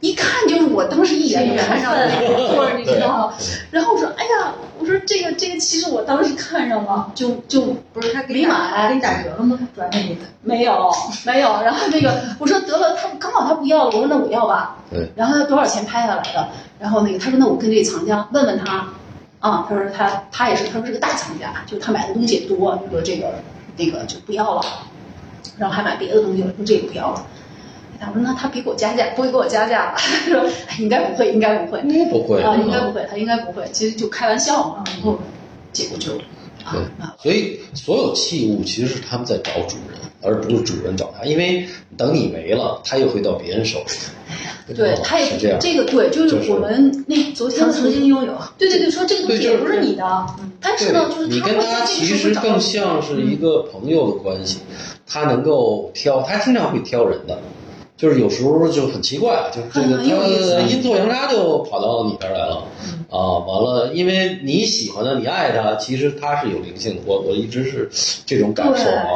[0.00, 3.34] 一看就是我当时一眼就看上的那个对儿，你知道吗？
[3.70, 9.58] 然后我说，哎呀，我说这个这个，其实我当时看上了，就就不是他给没你打买给你打折了吗？
[9.74, 10.20] 转给你的。
[10.42, 10.92] 没有
[11.24, 11.62] 没有。
[11.62, 14.76] 然后那个我说得了，他刚好他不要了，我说那我要吧。
[14.90, 15.08] 对。
[15.16, 16.48] 然后他多少钱拍下来的？
[16.78, 18.88] 然后那个他说那我跟这个藏家问问他，
[19.40, 23.32] 啊，他说他他也是他说是个大藏家，就他买的东西也多，就说这个
[23.78, 24.62] 那个就不要了，
[25.56, 27.26] 然后还买别的东西了，说这个不要了。
[28.00, 29.96] 我说那他给我加价，不会给我加价吧？
[29.98, 34.84] 他 说哎应该不会，应该不会，应该不会啊，应该不会，他应该不会，其实就开玩笑嘛。
[34.86, 35.18] 然后
[35.72, 36.12] 结果就
[36.64, 41.24] 啊对啊，所以所有器物其实是他们在找主人，而不是主人找他。
[41.24, 41.66] 因为
[41.96, 43.94] 等你没了，他又会到别人手里。
[44.74, 45.58] 对，哦他也是这样。
[45.60, 50.26] 这个对，就就是是我们那昨天曾经拥有，对对对，说这个东西也不是你的，
[50.60, 54.58] 但是呢，就是你跟他其实更像是一个朋友的关系，
[55.06, 57.38] 他能够挑，他经常会挑人的。
[57.96, 62.64] 就是有时候就很奇怪，啊就是这个他阴错阳差就跑到你这儿来了，
[63.08, 67.02] 啊，完了，因为你喜欢他，你爱他，其实他是有灵性的。
[67.06, 67.90] 我我一直是
[68.26, 69.08] 这种感受啊。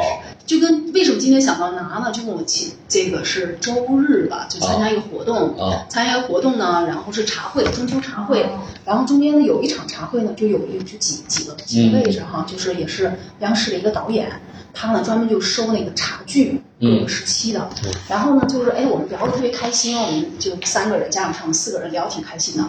[0.47, 2.11] 就跟为什么今天想到拿呢？
[2.11, 14.29] 就跟我请这个是周日吧，就参加一个活动，啊参加一个活动呢，然后是茶会，中秋茶会，哦然后中间呢有一场茶会呢，就有一就几几个几个位置哈，就是也是央视的一个导演，
[14.73, 17.69] 他呢专门就收那个茶具各个时期的，
[18.09, 22.67] 然后呢就是哎我们聊得特别开心，我们就三个人加上他们四个人聊得挺开心的。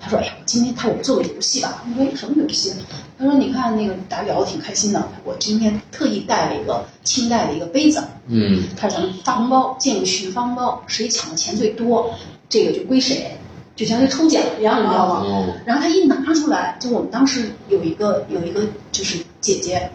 [0.00, 2.74] 他说：“哎呀，今天他我们做个游戏吧。”我说：“什么游戏？”
[3.18, 12.14] 他说：“你看那个大家聊得挺开心的，我今天特意带了一个清代的一个杯子，嗯他说咱们发红包，建个群发红包，谁抢的钱最多，
[12.50, 13.38] 这个就归谁，
[13.74, 15.22] 就像那抽奖一样，你知道吗？
[15.26, 18.60] 哦然后他一拿出来，就我们当时有一个有一个
[18.92, 19.88] 就是姐姐，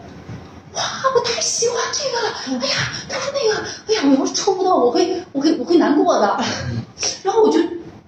[0.74, 0.82] 哇，
[1.14, 2.60] 我太喜欢这个了！
[2.62, 2.74] 哎呀，
[3.08, 6.38] 他说那个，哎呀，我要是抽不到，我会我会我会难过的。
[7.22, 7.60] 然后我就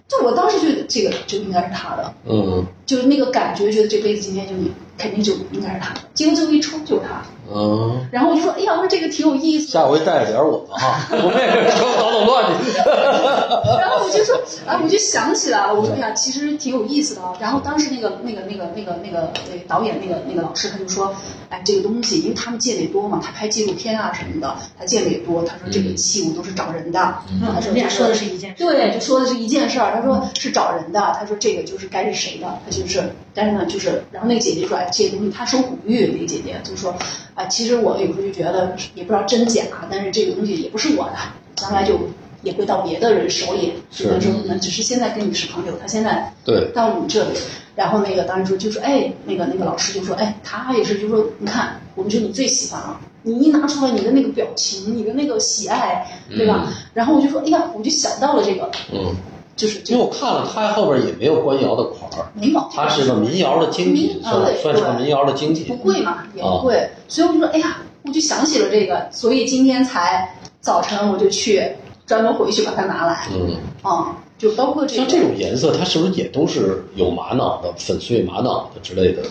[0.08, 4.54] 就我当时就这个就应该是他的，嗯就是那个感觉，觉得这辈子今天就
[4.98, 6.00] 肯定就应该是他的。
[6.14, 7.22] 结果最后一抽就是他，
[7.52, 9.68] 嗯，然后我就说，哎呀，我说这个挺有意思。
[9.68, 12.78] 下回带着点我们哈， 我们也是搞捣乱去。
[13.80, 17.32] 然后我就说，啊，我就想起来了，我说，哎呀，其实挺有意思的啊。
[17.40, 21.14] 然后当时那个那个那个那个那个那个导演那个那个老师他就说，
[21.48, 25.42] 哎，这个东西，因为他们见的也多嘛，他拍纪录片啊什么的，他见的也多。
[25.42, 27.16] 他说这个器物都是找人的，
[27.54, 28.56] 他说人家说的是一件事。
[28.62, 29.92] 对，就说的是一件事儿。
[29.94, 33.02] 他说是找人的，他说这个就是该是谁的，他就是，
[33.34, 36.94] 但是呢，就是，然后那个姐姐说，哎，这些东西她收古玉，那个姐姐就说，
[37.34, 41.16] 啊，其实我有时候就觉得也不知道真假，但是这个东西也不是我的，
[41.56, 41.98] 将来就
[42.42, 47.38] 也会到别的人手里，只能说呢，只是现在跟你是朋友，他现在对，到你这里，
[47.74, 56.72] 然后那个当时说就说，哎，那个那个老师就说，哎，他也是就说，你看，我们觉得你最喜欢了，你一拿出来你的那个表情，你的那个喜爱，对吧？
[56.94, 59.14] 然后我就说，哎呀，我就想到了这个，嗯，
[59.54, 65.76] 就是因为我看了它后边也没有官窑的款儿，没有，它是个民窑的精品，民对算算是个民窑的精品不。
[65.76, 71.70] 贵嘛，也不贵，所以我就说，哎呀，我就想起了这个，所以今天才早晨我就去
[72.06, 79.22] 专门回去把它拿来，嗯，啊、就包括这个像这种颜色，它是不是也都是有玛瑙的、粉碎玛瑙的之类的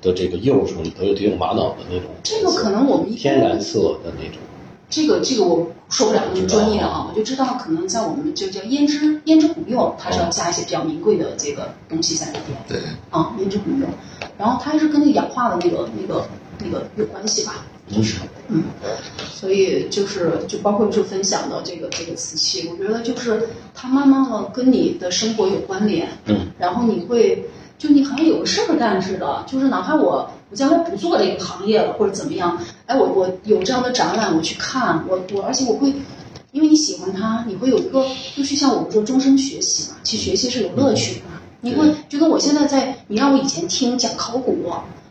[0.00, 4.38] 的这个釉上里头有这种玛瑙的那种这个可能我们天然色的那种？
[4.88, 13.86] 这个这个我说不了那么专业啊，我就知道可能在我们就叫胭脂胭脂红釉，它是要加一些比较名贵的这个东西在里边对，啊，胭脂红釉，
[14.38, 16.28] 然后它还是跟那个氧化的那个那个
[16.60, 18.62] 那个有关系吧，就是嗯，
[19.28, 27.48] 所以就是就包括就分享的这个这个瓷器，我觉得就是它慢慢的跟你的生活有关联，嗯，然后你会
[27.78, 35.92] 就你好像有个事儿干似的，就是哪怕我我将来不做这个行业了或者怎么样，哎，我我有这样的展览我去看，我我而且我会。
[36.52, 38.02] 因为你喜欢它，你会有一个，
[38.34, 41.20] 就是像我们说终身学习嘛，其实学习是有乐趣的。
[41.60, 44.56] 你会就跟我现在在，你让我以前听讲考古，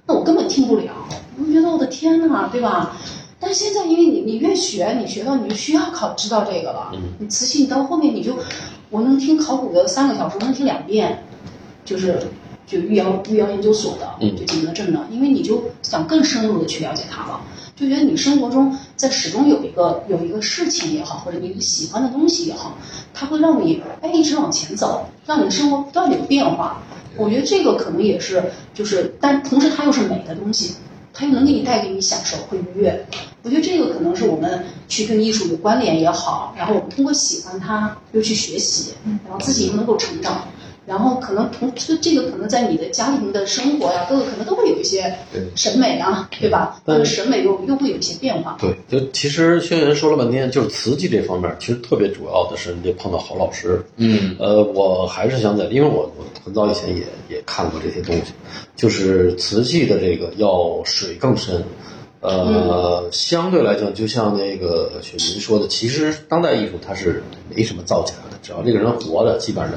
[0.08, 0.92] 那我根本听不了，
[1.38, 2.98] 我就觉得我的天呐，对吧？
[3.40, 6.92] 但是现在因为你你越学，你学到你就需要考知道这个了。
[7.20, 8.36] 你瓷器你到后面你就，
[8.90, 11.24] 我能听考古的三个小时，我能听两遍，
[11.84, 12.20] 就是
[12.66, 17.40] 就御窑御窑研究所的，嗯就景德镇的，因为你就想更深入的去了解它了，
[17.76, 22.78] 就觉得你生活中在始终有一个有一个事情也好，或者你喜欢的东西也好，
[23.14, 26.82] 它会让你哎一直往前走，让你的生活不断的有变化。
[27.18, 28.44] 我觉得这个可能也是
[28.74, 30.74] 就是，但同时它又是美的东西，
[31.14, 33.06] 它又能给你带给你享受和愉悦。
[33.44, 38.94] 我觉得这个可能是我们去跟艺术有关联也好，然后我们通过喜欢它又去学习，
[39.24, 40.46] 然后自己又能够成长。
[40.86, 45.18] 然后可能同这这个可能在你的家庭的生活呀，各个可能都会有一些
[45.56, 46.82] 审美啊，对吧？
[46.86, 48.58] 但这个审美又又会有一些变化。
[48.60, 53.84] 对，就其实轩辕说了半天，就是瓷器这方面，其实特别主要的是你得碰到好老师。
[53.98, 58.34] 嗯，呃，我还是想在，因为我我很早以前也也看过这些东西，
[58.76, 61.64] 就是瓷器的这个要水更深。
[62.22, 67.22] 呃，相对来讲，就像那个雪民说的，其实当代艺术它是
[67.56, 69.74] 没什么造假的，只要这个人活着，基本上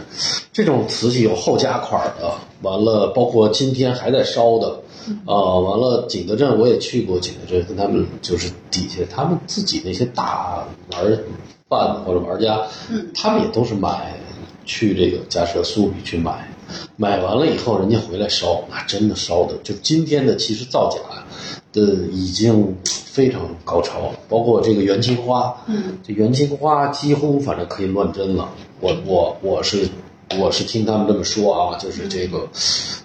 [0.53, 4.83] 这种瓷器有后加款的，完了包括今天还在烧的，
[5.25, 11.19] 啊、完了景德镇我也去过景德镇，跟他们就是底下他们自己那些大玩
[11.71, 13.11] 贩子或者玩家，嗯。
[13.15, 14.21] 他们也都是买
[14.67, 16.53] 去这个假设苏比去买，
[16.97, 20.99] 买完了以后人家回来烧，那真的烧的就今天的其实造假
[21.73, 28.49] 的已经非常高超了，包括这个元青花，嗯，这元青花几乎反正可以乱真了，
[28.81, 29.89] 我我我是
[30.39, 32.49] 我是听他们这么说啊，就是这个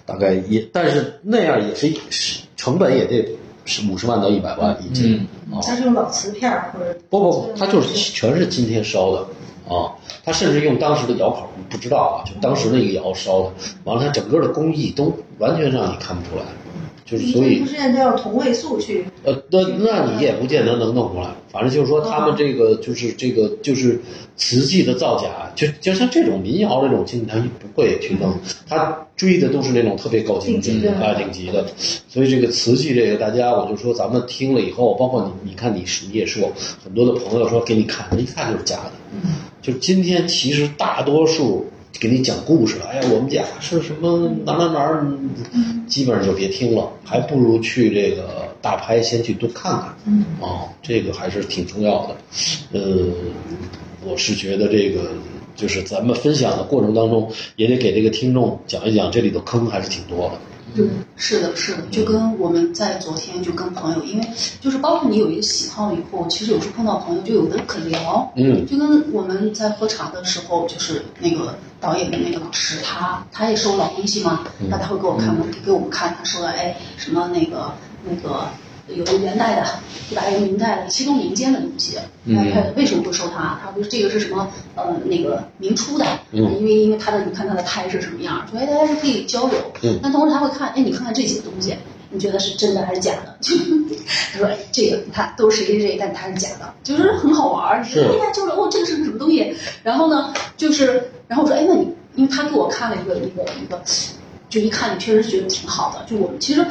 [0.06, 5.60] 大概也，但是那样也是是成本也得是五十万到一百万一斤、啊。
[5.62, 9.20] 它是用老瓷片儿或者不不不，它就是全是今天烧的
[9.68, 9.96] 啊，
[10.26, 13.52] 他甚至用当时的窑口，不知道啊，就当时那个窑烧的，
[13.86, 16.44] 完了他整个的工艺都完全让你看不出来，
[17.06, 21.30] 就是所以不是现在要同位素去呃，那那你也不见得能弄出来。
[21.52, 24.00] 反正就是说，他们这个就是这个就是
[24.36, 28.34] 瓷器的造假，就就像这种民窑这种，其实他不会去弄，
[28.68, 31.66] 他追的都是那种特别高精顶级的啊顶级的。
[32.08, 36.52] 所以这个瓷器这个，大家我就说，咱们听了以后，包括你，你看你你也说，
[36.84, 38.92] 很多的朋友说给你看，一看就是假的。
[39.62, 41.68] 就今天其实大多数
[42.00, 45.06] 给你讲故事，哎呀，我们家是什么哪哪哪儿，
[45.88, 49.96] 基本上就别听了，还不如去这个大拍先去多看看。
[50.06, 52.16] 嗯，哦，这个还是挺重要的。
[52.74, 53.08] 呃，
[54.04, 55.12] 我是觉得这个
[55.56, 60.34] 就是咱们分享的过程当中，也得给这个听众讲一讲，这里头坑还是挺多的。
[60.76, 60.88] 对，
[61.18, 64.28] 是的，是的，就跟我们在昨天就跟朋友，因为
[64.60, 77.72] 就是包括你有一个喜好以后，其实有时候碰到朋友就有的可聊，嗯就跟我们在喝茶的时候，就是那个导演的那个老师，他他也是我老东西嘛，那他会给我看，给给我们看，他说哎什么那个
[78.10, 78.48] 那个。
[78.88, 79.66] 有个元代的，
[80.10, 80.24] 对吧？
[80.30, 83.60] 有明代的，其中民间的东西，那他为什么会收它？
[83.64, 84.50] 他不是这个是什么？
[84.76, 91.76] 呃，那个明初的，嗯因为因为他的你看他的胎是什么样，说哎大家是可以交流，嗯但同时他会看，哎你看看这几个东西，
[92.10, 93.38] 你觉得是真的还是假的？
[93.42, 93.56] 就
[94.34, 97.84] 他说哎这个你看都是谁谁谁，但它是假的，就是很好玩儿。
[97.84, 99.56] 是哎呀，就是哦这个是个什么东西？
[99.84, 103.82] 然后呢，就是然后我说哎那你，因为他给我看了一个一个一个，
[104.50, 106.06] 就一看你确实觉得挺好的。
[106.10, 106.66] 就我们其实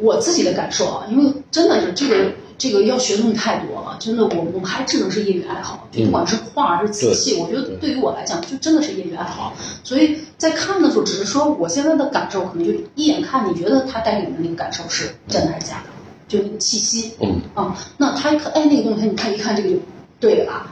[0.00, 9.54] 我自己的感受啊，因为真的是这个这个要学的东西太多了，真的我我们还只能是业余爱好，就不管是画还是瓷器，我觉得对于我来讲就真的是业余爱好。
[9.82, 15.90] 所以在看的时候，只是说我现在的感受，可能就一眼看，你觉得它带给你的那个感受是真的还是假的？
[16.28, 19.76] 就那个气息，嗯啊，那他一看，哎，那个东西，你看一看这个就
[20.18, 20.66] 对了，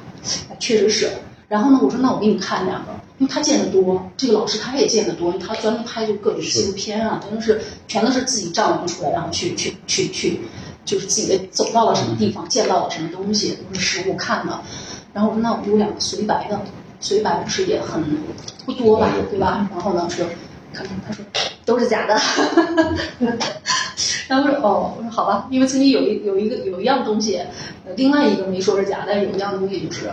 [0.50, 1.08] 哎确实是。
[1.48, 10.40] 然后呢，我说那我给你看两个，因为他见得多，这个老师他也见得多，因为他专门拍就各种纪录片啊，真的是全都是自己丈量出来，然后去去去去
[10.84, 14.58] 就是自己的走到了什么地方，见到了什么东西，都是实物看的。
[15.12, 16.60] 然后我说那我有两个随白的，
[16.98, 18.02] 随白不是也很
[18.64, 19.68] 不多吧，对吧？
[19.72, 20.26] 然后呢说
[20.72, 21.24] 看看，他说
[21.64, 22.18] 都是假的。
[24.26, 27.36] 然后我说哦，我说好吧，因为曾经有一有一个有一样东西，
[27.84, 30.10] 呃，另外一个没说是假，但是有一样东西就是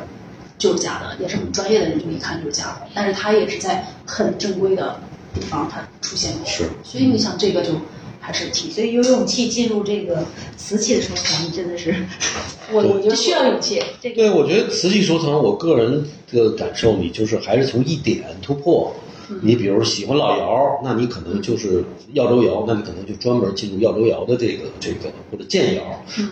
[0.62, 5.02] 就是假的，也是很专业的人就一看就是假的，但是他也是在很正规的
[5.34, 7.74] 地方它出现过，是所以你想这个就
[8.20, 10.24] 还是挺，所以有勇气进入这个
[10.56, 12.06] 瓷器的收藏，真的是
[12.72, 13.82] 我我觉得需要勇气。
[14.00, 18.94] 这个对，我觉得瓷器收藏，我个人的感受，你就是还是从一点突破。
[19.42, 25.82] 你比如喜欢老窑，那你可能就是耀州窑，那你可能就专门进入耀州窑的这个这个或者建窑，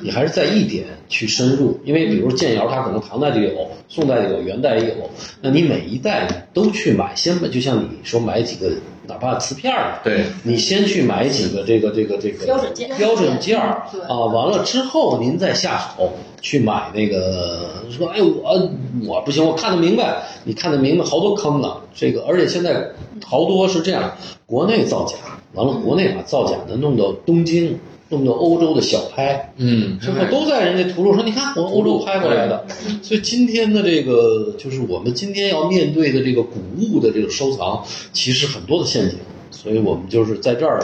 [0.01, 5.09] 你还是在一点去深入，因为比如建窑，它可能唐代就有，宋代就有，元代也有，
[5.41, 8.71] 那你每一代都去买，先买，就像你说买几个。
[9.09, 10.23] 哪怕瓷片儿，对。
[10.43, 12.89] 你先去买几个这个这个这个标准件。
[12.95, 13.83] 标准件儿。
[14.07, 18.69] 啊，完了之后您再下手去买那个说，哎，我
[19.05, 22.23] 我不行，我看得明白，你看得明白，好多坑呢，这个。
[22.27, 22.91] 而且现在
[23.25, 25.15] 好多是这样，国内造假，
[25.53, 27.79] 完了国内把造假的弄到东京，
[28.09, 32.65] 弄到欧洲的小拍，嗯，之后都在人家图录说，你看我欧洲拍过来的，
[33.01, 39.19] 所以今天的这个就是我们今天要面对的这个古物的这个收藏，其实很多的陷阱，
[39.51, 40.81] 所以我们就是在这儿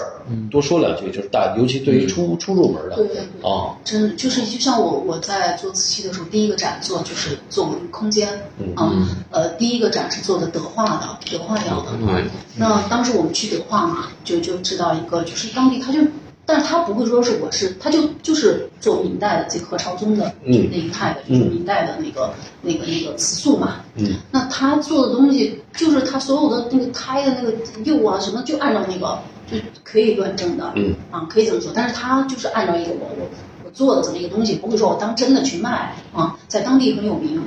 [0.52, 8.28] 多说两句，就是大，尤其对于初初入门的对对对啊，真的就是就像我我在做瓷器的时候，第一个展做就是做我们空间，
[8.76, 8.92] 啊，
[9.32, 12.26] 呃，第一个展是做的德化的德化窑的，对
[12.58, 16.00] 那当时我们去德化嘛，就就知道一个，就是当地他就，
[16.46, 22.32] 但是他不会说是我是，他就就是做明代的这个何朝宗的就那一派的，就是明代的那个
[22.62, 23.78] 那个那个瓷塑嘛。
[23.96, 27.52] 嗯，那他做的东西，就是他所有的那个胎的那个
[27.84, 29.20] 釉啊什么，就按照那个
[29.50, 33.28] 就可以论证的，嗯啊，可以这么说，但是他就是按照一个我我
[33.64, 37.42] 我做的这么一个东西，不会说我当真的去卖啊，在当地很有名。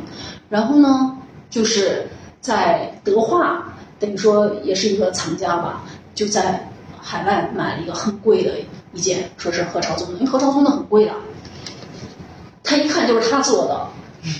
[0.48, 1.16] 然后呢，
[1.50, 2.06] 就是
[2.40, 5.84] 在德化，等于说也是一个藏家吧，
[6.14, 6.68] 就在
[7.00, 8.54] 海外买了一个很贵的
[8.92, 11.12] 一件，说是何朝宗的，因为何朝宗的很贵的，
[12.62, 13.86] 他一看就是他做的，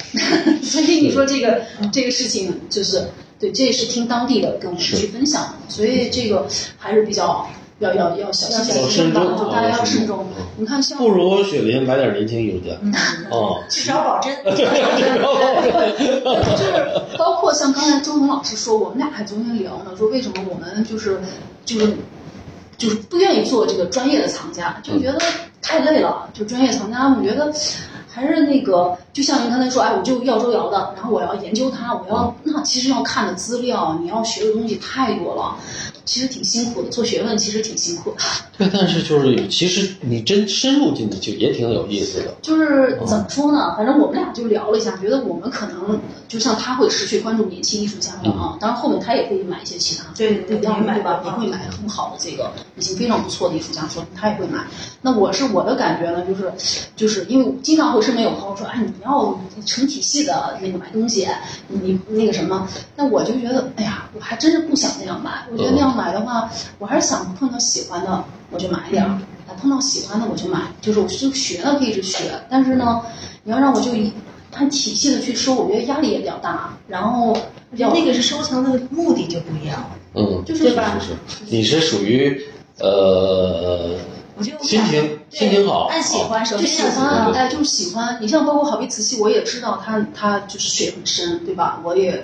[0.63, 10.27] 所以你说这个这个事情就是对，这也是听当地的跟我们去分享的，所以这个还是比较要要要小心要谨慎吧，慎重就大家要啊慎重。
[10.57, 12.73] 你看像不如雪林买点年轻艺术家
[13.31, 14.37] 啊，至少保真。
[14.45, 14.51] 就
[16.65, 16.67] 是
[17.17, 21.21] 包括像刚才周彤老师说，我们俩还昨天聊呢，说为什么我们就是
[21.65, 21.97] 就是
[22.79, 25.19] 就是不愿意做这个专业的藏家，就觉得
[25.61, 26.31] 太累了。
[26.33, 27.53] 就专业藏家，我觉得
[28.09, 35.57] 还是那个，就像您刚才说，哎，我就要周瑶的，然后我要研究它，我要那其实要看的资料，你要学的东西太多了，
[36.09, 36.89] 其实挺辛苦的。
[36.89, 38.17] 做学问其实挺辛苦的。
[38.57, 43.75] 对，但是就是其实你真深入进去就也挺有意思的，就是怎么说呢？
[43.77, 50.77] 反正我们俩就聊了一下，觉得我们可能就像他会持续关注年轻艺术家的啊，当然后面他也会买一些其他对对吧？
[50.79, 54.65] 也买也会买很好的这个已经非常不错的艺术家作品，他也会买。
[55.03, 56.51] 那我是我的感觉呢，就是
[56.97, 61.29] 就是因为经常会身边有朋友说，哎，你要成体系的那个买东西，
[61.69, 65.47] 你那个什么，那我就觉得，哎呀，我还真是不想那样买。
[65.53, 69.11] 我觉得那样买的话，我还是想碰到喜欢的我就买一点儿。
[69.49, 73.01] 啊，碰到喜欢的我就买，就是我就学呢可以一直学，但是呢，
[73.45, 74.13] 你要让我就一
[74.53, 76.77] 按体系的去收，我觉得压力也比较大。
[76.87, 77.35] 然后
[77.71, 79.91] 那个是收藏的目的就不一样了。
[80.15, 82.45] 嗯，就是对吧是，你是属于
[82.79, 83.97] 呃
[84.37, 87.33] 我就心情心情好，按喜欢，首先要喜欢，欢。
[87.33, 88.19] 哎，就是喜欢。
[88.21, 91.81] 你像包括好比瓷器，我也知道它它就是水很深，对吧？
[91.85, 92.23] 我也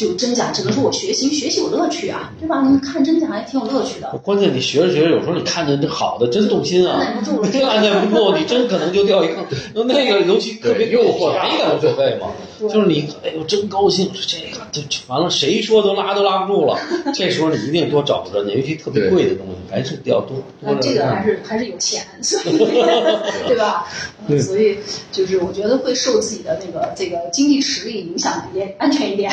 [0.00, 2.62] 就真假，只能说我学习，学习有乐趣啊，对吧？
[2.62, 4.08] 你看真假还挺有乐趣的。
[4.24, 9.44] 关键你学着学着，有时候你看见这好的真动心啊，按耐不住了按耐不住，你真可能就掉一坑。
[9.86, 12.28] 那个尤其特别诱惑，便宜点无所谓嘛。
[12.60, 16.78] 就是你，哎呦，真高兴，这个就完了，谁说都拉都拉不住了。
[17.14, 22.56] 这时候你一定多找着，尤其特别贵的东西，还是要多多那这个还是是还是有钱，所以
[23.48, 23.86] 对吧？
[24.28, 24.76] 嗯所以
[25.10, 29.32] 就是我觉得会受自己的那个这个经济实力影响，也安全一点，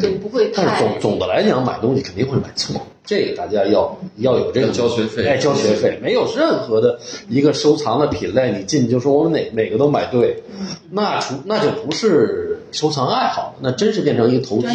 [0.00, 6.98] 对，不会但是总总的来讲，买东西肯定会买错，这个大家要要有这个要交学费哎，交学费，没有任何的
[7.28, 10.42] 一个收藏的品类，你进去就说我们哪哪个都买对，
[10.90, 14.66] 那除那就不是收藏爱好，那真是变成一个投资。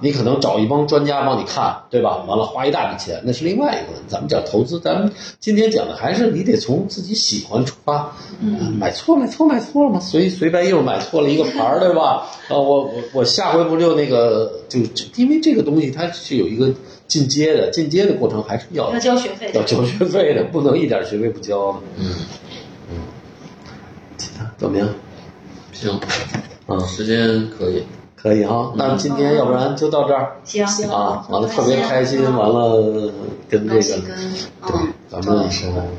[0.00, 2.18] 你可能找一帮专家帮你看，对吧？
[2.28, 3.98] 完了花一大笔钱，那是另外一个。
[4.06, 5.10] 咱们讲投资，咱们
[5.40, 8.12] 今天讲的还是你得从自己喜欢出发。
[8.40, 9.98] 嗯，买错买错买错了吗？
[9.98, 12.28] 随随便又买错了一个牌儿，对吧？
[12.48, 16.72] 啊，我我我下回不就那个就就因为这个东西它是有一个
[17.06, 21.78] 进阶的，进阶的过程还是要要交学费的要交学费的，不能一点学费不交的。
[21.98, 22.14] 嗯
[24.16, 24.88] 其他怎么样？
[25.72, 26.00] 行，
[26.68, 27.84] 嗯，时间可以。
[28.20, 28.72] 可以哈。
[28.74, 33.12] 那今天要不然就到这儿行行啊，完了特别开心，完了
[33.48, 34.12] 跟这个高兴跟
[34.74, 35.48] 嗯，咱们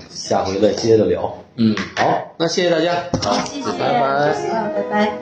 [0.10, 1.34] 下回再接着聊。
[1.56, 1.74] 嗯。
[1.96, 2.94] 好，那谢谢大家，
[3.24, 4.34] 好，谢谢，拜拜。
[4.52, 5.14] 啊，拜拜。